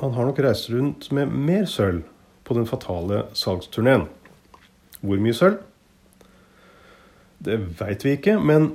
han 0.00 0.12
har 0.12 0.28
nok 0.28 0.40
reist 0.44 0.70
rundt 0.70 1.08
med 1.16 1.32
mer 1.32 1.64
sølv 1.70 2.02
på 2.44 2.54
den 2.54 2.68
fatale 2.68 3.24
salgsturneen. 3.36 4.06
Hvor 5.00 5.22
mye 5.22 5.36
sølv? 5.36 5.60
Det 7.46 7.56
veit 7.78 8.04
vi 8.04 8.16
ikke, 8.16 8.36
men 8.40 8.70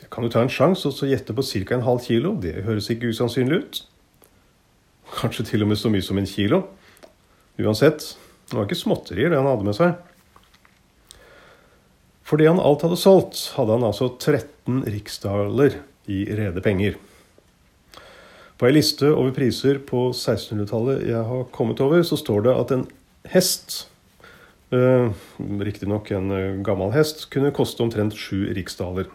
jeg 0.00 0.08
kan 0.12 0.24
jo 0.24 0.32
ta 0.32 0.42
en 0.44 0.52
sjanse 0.52 0.88
og 0.88 1.10
gjette 1.10 1.34
på 1.36 1.44
ca. 1.44 1.74
en 1.74 1.86
halv 1.86 2.04
kilo. 2.06 2.34
Det 2.40 2.62
høres 2.66 2.90
ikke 2.90 3.10
usannsynlig 3.10 3.60
ut. 3.60 3.82
Kanskje 5.18 5.46
til 5.50 5.62
og 5.62 5.70
med 5.70 5.78
så 5.78 5.90
mye 5.90 6.06
som 6.06 6.18
en 6.18 6.26
kilo. 6.30 6.62
Uansett, 7.60 8.14
det 8.48 8.56
var 8.56 8.66
ikke 8.66 8.78
småtterier 8.78 9.30
det 9.30 9.38
han 9.38 9.50
hadde 9.50 9.66
med 9.66 9.76
seg. 9.76 9.98
For 12.24 12.38
det 12.38 12.46
han 12.46 12.62
alt 12.62 12.84
hadde 12.86 12.98
solgt, 12.98 13.42
hadde 13.56 13.74
han 13.74 13.86
altså 13.86 14.12
13 14.14 14.84
riksdaler 14.86 15.80
i 16.10 16.22
rede 16.38 16.62
penger. 16.62 16.94
På 18.60 18.68
ei 18.68 18.74
liste 18.76 19.08
over 19.08 19.32
priser 19.32 19.78
på 19.88 20.10
1600-tallet 20.12 21.06
jeg 21.08 21.20
har 21.24 21.46
kommet 21.54 21.78
over, 21.80 22.02
så 22.04 22.18
står 22.20 22.42
det 22.44 22.52
at 22.60 22.74
en 22.74 22.82
hest, 23.32 23.86
eh, 24.76 25.08
riktignok 25.64 26.10
en 26.12 26.34
eh, 26.36 26.58
gammel 26.66 26.92
hest, 26.92 27.30
kunne 27.32 27.54
koste 27.56 27.80
omtrent 27.80 28.12
sju 28.12 28.50
riksdaler. 28.52 29.08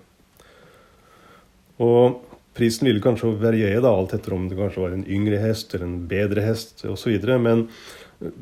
Og 1.77 2.23
prisen 2.57 2.89
ville 2.89 3.03
kanskje 3.05 3.35
variere 3.37 3.83
da, 3.85 3.93
alt 3.93 4.17
etter 4.17 4.33
om 4.33 4.49
det 4.49 4.57
kanskje 4.57 4.81
var 4.81 4.97
en 4.97 5.05
yngre 5.05 5.37
hest 5.43 5.77
eller 5.77 5.91
en 5.91 6.01
bedre 6.09 6.41
hest 6.41 6.81
osv. 6.89 7.13
Men 7.37 7.67
eh, 8.25 8.33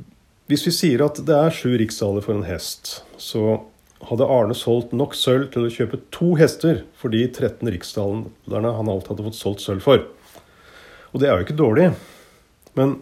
hvis 0.47 0.63
vi 0.69 0.75
sier 0.79 1.03
at 1.03 1.19
det 1.27 1.35
er 1.35 1.59
sju 1.59 1.73
riksdaler 1.83 2.23
for 2.23 2.39
en 2.39 2.47
hest, 2.47 3.01
så 3.19 3.59
hadde 4.07 4.31
Arne 4.39 4.55
solgt 4.55 4.95
nok 4.95 5.19
sølv 5.19 5.51
til 5.51 5.67
å 5.67 5.75
kjøpe 5.81 5.99
to 6.15 6.33
hester 6.39 6.85
for 6.95 7.11
de 7.11 7.27
13 7.27 7.67
riksdalerne 7.75 8.75
han 8.79 8.91
alt 8.91 9.11
hadde 9.11 9.27
fått 9.27 9.43
solgt 9.43 9.67
sølv 9.67 9.83
for. 9.83 10.07
Og 11.13 11.21
det 11.21 11.30
er 11.30 11.38
jo 11.38 11.45
ikke 11.45 11.58
dårlig, 11.58 11.91
men 12.78 12.95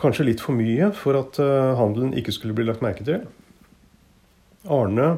kanskje 0.00 0.26
litt 0.28 0.42
for 0.44 0.56
mye 0.56 0.90
for 0.96 1.16
at 1.16 1.38
uh, 1.40 1.72
handelen 1.78 2.12
ikke 2.18 2.34
skulle 2.34 2.56
bli 2.56 2.66
lagt 2.68 2.84
merke 2.84 3.06
til. 3.06 3.24
Arne 4.68 5.14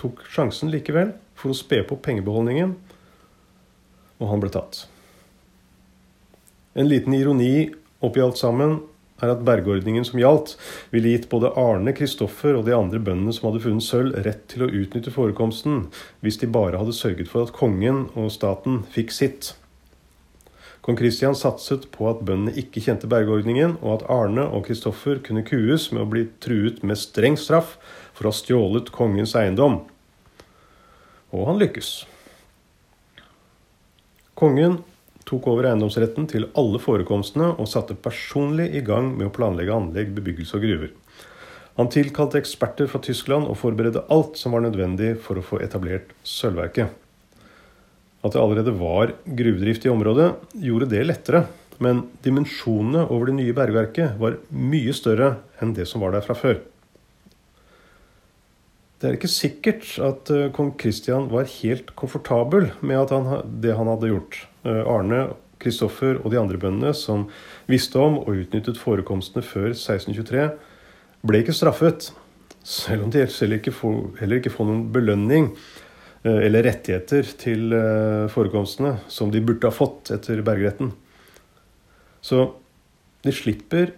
tok 0.00 0.24
sjansen 0.32 0.72
likevel 0.72 1.14
for 1.38 1.52
å 1.52 1.56
spe 1.56 1.82
på 1.86 1.98
pengebeholdningen, 2.02 2.74
og 4.18 4.32
han 4.32 4.42
ble 4.42 4.50
tatt. 4.54 4.86
En 6.74 6.88
liten 6.88 7.14
ironi 7.14 7.70
oppi 8.02 8.22
alt 8.24 8.40
sammen 8.40 8.80
er 9.22 9.30
at 9.30 9.44
bergordningen 9.46 10.04
som 10.06 10.18
gjaldt, 10.18 10.56
ville 10.90 11.12
gitt 11.12 11.28
både 11.30 11.52
Arne, 11.58 11.94
Kristoffer 11.94 12.56
og 12.58 12.66
de 12.66 12.74
andre 12.74 12.98
bøndene 12.98 13.34
som 13.36 13.48
hadde 13.48 13.62
funnet 13.62 13.86
sølv, 13.86 14.16
rett 14.26 14.48
til 14.50 14.66
å 14.66 14.70
utnytte 14.72 15.14
forekomsten, 15.14 15.84
hvis 16.24 16.40
de 16.42 16.50
bare 16.50 16.80
hadde 16.80 16.96
sørget 16.96 17.30
for 17.30 17.46
at 17.46 17.54
kongen 17.54 18.08
og 18.18 18.32
staten 18.34 18.82
fikk 18.94 19.14
sitt. 19.14 19.52
Kong 20.82 20.96
Kristian 20.98 21.36
satset 21.38 21.84
på 21.94 22.08
at 22.10 22.24
bøndene 22.26 22.56
ikke 22.58 22.82
kjente 22.82 23.06
bergordningen, 23.10 23.76
og 23.86 24.00
at 24.00 24.08
Arne 24.10 24.48
og 24.50 24.64
Kristoffer 24.66 25.20
kunne 25.22 25.44
kues 25.46 25.92
med 25.94 26.02
å 26.02 26.08
bli 26.10 26.24
truet 26.42 26.80
med 26.82 26.98
streng 26.98 27.36
straff 27.38 27.76
for 28.16 28.26
å 28.26 28.32
ha 28.32 28.38
stjålet 28.38 28.90
kongens 28.94 29.36
eiendom. 29.38 29.84
Og 31.30 31.46
han 31.46 31.62
lykkes. 31.62 31.92
Kongen 34.34 34.80
tok 35.28 35.46
over 35.52 35.68
eiendomsretten 35.70 36.26
til 36.32 36.48
alle 36.58 36.80
forekomstene 36.82 37.52
og 37.52 37.70
satte 37.70 37.94
personlig 37.94 38.72
i 38.74 38.82
gang 38.82 39.12
med 39.14 39.28
å 39.28 39.34
planlegge 39.36 39.76
anlegg, 39.76 40.10
bebyggelse 40.16 40.58
og 40.58 40.66
gruver. 40.66 40.90
Han 41.78 41.92
tilkalte 41.94 42.42
eksperter 42.42 42.90
fra 42.90 43.00
Tyskland 43.06 43.46
og 43.46 43.60
forberedte 43.62 44.02
alt 44.12 44.34
som 44.40 44.52
var 44.52 44.66
nødvendig 44.66 45.14
for 45.22 45.38
å 45.38 45.46
få 45.46 45.62
etablert 45.62 46.10
sølvverket. 46.26 46.90
At 48.22 48.34
det 48.34 48.40
allerede 48.42 48.74
var 48.78 49.14
gruvedrift 49.26 49.86
i 49.86 49.90
området, 49.90 50.32
gjorde 50.54 50.90
det 50.92 51.06
lettere. 51.08 51.46
Men 51.82 52.04
dimensjonene 52.22 53.08
over 53.10 53.30
det 53.30 53.38
nye 53.40 53.54
bergverket 53.56 54.18
var 54.20 54.38
mye 54.54 54.94
større 54.94 55.34
enn 55.62 55.74
det 55.74 55.88
som 55.90 56.04
var 56.04 56.14
der 56.14 56.22
fra 56.22 56.36
før. 56.38 56.60
Det 59.02 59.08
er 59.08 59.16
ikke 59.16 59.30
sikkert 59.30 59.86
at 59.98 60.30
eh, 60.30 60.50
kong 60.54 60.76
Kristian 60.78 61.24
var 61.32 61.48
helt 61.50 61.88
komfortabel 61.98 62.68
med 62.86 63.10
han, 63.10 63.32
det 63.58 63.74
han 63.74 63.90
hadde 63.90 64.12
gjort. 64.12 64.44
Eh, 64.62 64.84
Arne, 64.86 65.24
Kristoffer 65.62 66.20
og 66.20 66.30
de 66.30 66.38
andre 66.38 66.58
bøndene 66.62 66.92
som 66.94 67.24
visste 67.70 67.98
om 67.98 68.20
og 68.20 68.30
utnyttet 68.44 68.78
forekomstene 68.78 69.42
før 69.42 69.72
1623, 69.72 70.46
ble 71.26 71.42
ikke 71.42 71.54
straffet. 71.54 72.12
Selv 72.62 73.08
om 73.08 73.10
de 73.10 73.24
heller 73.24 73.58
ikke 73.58 73.74
får, 73.74 73.98
heller 74.20 74.38
ikke 74.38 74.54
får 74.54 74.70
noen 74.70 74.86
belønning 74.94 75.50
eller 76.22 76.62
rettigheter 76.62 77.26
til 77.40 77.72
forekomstene 78.30 78.92
som 79.10 79.32
de 79.34 79.40
burde 79.42 79.66
ha 79.66 79.74
fått 79.74 80.12
etter 80.14 80.38
bergretten. 80.46 80.92
Så 82.22 82.44
de 83.26 83.34
slipper 83.34 83.90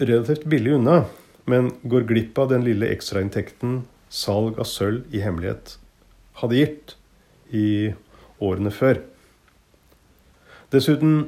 relativt 0.00 0.46
billig 0.48 0.78
unna, 0.78 1.02
men 1.44 1.74
går 1.84 2.08
glipp 2.08 2.40
av 2.40 2.48
den 2.54 2.64
lille 2.64 2.88
ekstrainntekten 2.88 3.82
salg 4.08 4.56
av 4.60 4.68
sølv 4.70 5.12
i 5.14 5.20
hemmelighet 5.24 5.76
hadde 6.40 6.58
gitt 6.58 6.96
i 7.54 7.68
årene 8.42 8.72
før. 8.74 9.00
Dessuten 10.72 11.18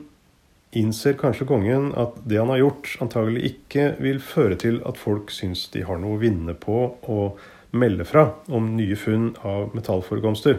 innser 0.76 1.16
kanskje 1.18 1.46
kongen 1.48 1.92
at 1.96 2.18
det 2.28 2.40
han 2.40 2.50
har 2.52 2.60
gjort, 2.60 2.90
antagelig 3.04 3.54
ikke 3.54 3.92
vil 4.02 4.20
føre 4.20 4.58
til 4.60 4.82
at 4.88 5.00
folk 5.00 5.32
syns 5.32 5.66
de 5.72 5.84
har 5.88 6.00
noe 6.02 6.18
å 6.18 6.22
vinne 6.22 6.54
på 6.58 6.82
å 7.08 7.20
melde 7.70 8.06
fra 8.08 8.30
om 8.46 8.72
nye 8.76 8.96
funn 8.96 9.32
av 9.46 9.74
metallforekomster. 9.76 10.58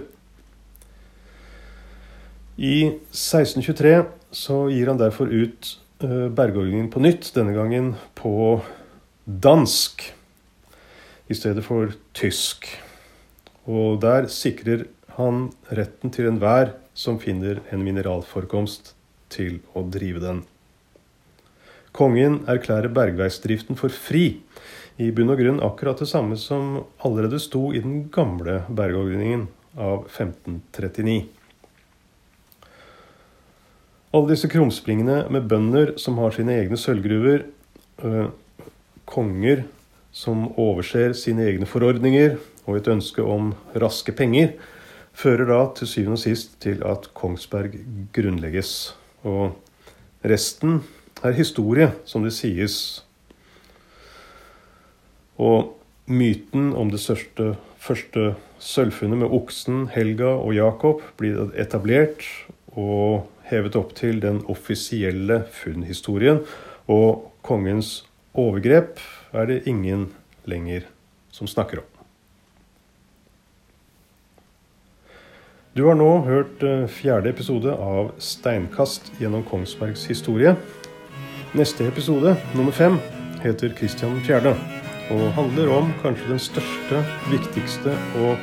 I 2.59 2.89
1623 3.15 3.93
så 4.35 4.65
gir 4.69 4.91
han 4.91 4.99
derfor 4.99 5.31
ut 5.31 5.71
eh, 6.03 6.27
bergordningen 6.27 6.89
på 6.91 7.01
nytt, 7.01 7.31
denne 7.35 7.55
gangen 7.55 7.93
på 8.19 8.59
dansk 9.25 10.09
i 11.29 11.37
stedet 11.37 11.63
for 11.65 11.93
tysk. 12.17 12.67
Og 13.69 14.01
der 14.03 14.27
sikrer 14.33 14.87
han 15.15 15.49
retten 15.71 16.11
til 16.13 16.29
enhver 16.29 16.73
som 16.97 17.19
finner 17.21 17.61
en 17.71 17.83
mineralforekomst, 17.85 18.95
til 19.29 19.59
å 19.77 19.83
drive 19.85 20.17
den. 20.23 20.39
Kongen 21.93 22.39
erklærer 22.49 22.89
bergveisdriften 22.89 23.77
for 23.77 23.93
fri. 23.93 24.39
I 24.99 25.13
bunn 25.15 25.31
og 25.31 25.39
grunn 25.39 25.61
akkurat 25.63 26.01
det 26.01 26.09
samme 26.11 26.35
som 26.35 26.81
allerede 27.07 27.39
sto 27.39 27.69
i 27.71 27.79
den 27.79 28.09
gamle 28.11 28.65
bergordningen 28.67 29.45
av 29.79 30.09
1539. 30.09 31.21
Alle 34.11 34.33
disse 34.33 34.49
krumspringene 34.51 35.21
med 35.31 35.47
bønder 35.47 35.93
som 36.01 36.19
har 36.19 36.35
sine 36.35 36.57
egne 36.59 36.75
sølvgruver, 36.75 37.47
øh, 38.03 38.27
konger 39.07 39.63
som 40.11 40.49
overser 40.59 41.15
sine 41.15 41.47
egne 41.47 41.69
forordninger 41.69 42.35
og 42.65 42.81
et 42.81 42.91
ønske 42.91 43.23
om 43.23 43.53
raske 43.79 44.11
penger, 44.11 44.57
fører 45.15 45.47
da 45.47 45.61
til 45.79 45.95
syvende 45.95 46.19
og 46.19 46.25
sist 46.27 46.59
til 46.59 46.83
at 46.83 47.13
Kongsberg 47.15 47.79
grunnlegges. 48.11 48.95
Og 49.23 49.55
resten 50.27 50.81
er 51.23 51.39
historie, 51.39 51.93
som 52.03 52.27
det 52.27 52.35
sies. 52.35 53.05
Og 55.39 55.75
myten 56.09 56.73
om 56.75 56.91
det 56.91 56.99
største, 56.99 57.53
første 57.79 58.33
sølvfunnet 58.59 59.21
med 59.21 59.33
oksen, 59.35 59.87
Helga 59.93 60.33
og 60.35 60.53
Jakob 60.57 61.03
blir 61.19 61.53
etablert 61.59 62.25
og 62.75 63.29
hevet 63.49 63.77
opp 63.79 63.95
til 63.97 64.19
den 64.23 64.41
offisielle 64.51 65.43
funnhistorien. 65.55 66.43
Og 66.91 67.29
kongens 67.45 68.03
overgrep 68.33 68.99
er 69.33 69.47
det 69.49 69.63
ingen 69.69 70.09
lenger 70.49 70.89
som 71.31 71.47
snakker 71.47 71.83
om. 71.83 71.87
Du 75.77 75.85
har 75.85 75.95
nå 75.95 76.09
hørt 76.25 76.63
eh, 76.65 76.89
fjerde 76.91 77.29
episode 77.31 77.71
av 77.71 78.09
Steinkast 78.19 79.13
gjennom 79.21 79.45
Kongsbergs 79.47 80.09
historie. 80.09 80.57
Neste 81.55 81.87
episode, 81.87 82.35
nummer 82.57 82.75
fem, 82.75 82.99
heter 83.45 83.71
Kristian 83.77 84.19
4. 84.27 84.78
og 85.09 85.33
handler 85.33 85.71
om 85.73 85.93
kanskje 86.03 86.29
den 86.29 86.41
største, 86.41 87.01
viktigste 87.31 87.95
og 88.21 88.37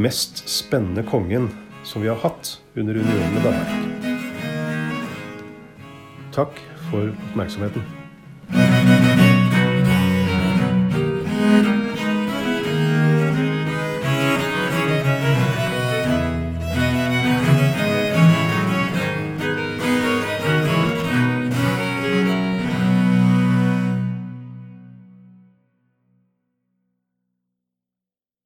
mest 0.00 0.42
spennende 0.50 1.04
kongen 1.06 1.50
som 1.86 2.02
vi 2.02 2.10
har 2.10 2.20
hatt 2.24 2.58
under 2.76 2.98
unionen 2.98 3.34
med 3.36 3.46
Danmark. 3.46 3.70
Takk 6.34 6.60
for 6.90 7.14
oppmerksomheten. 7.30 7.99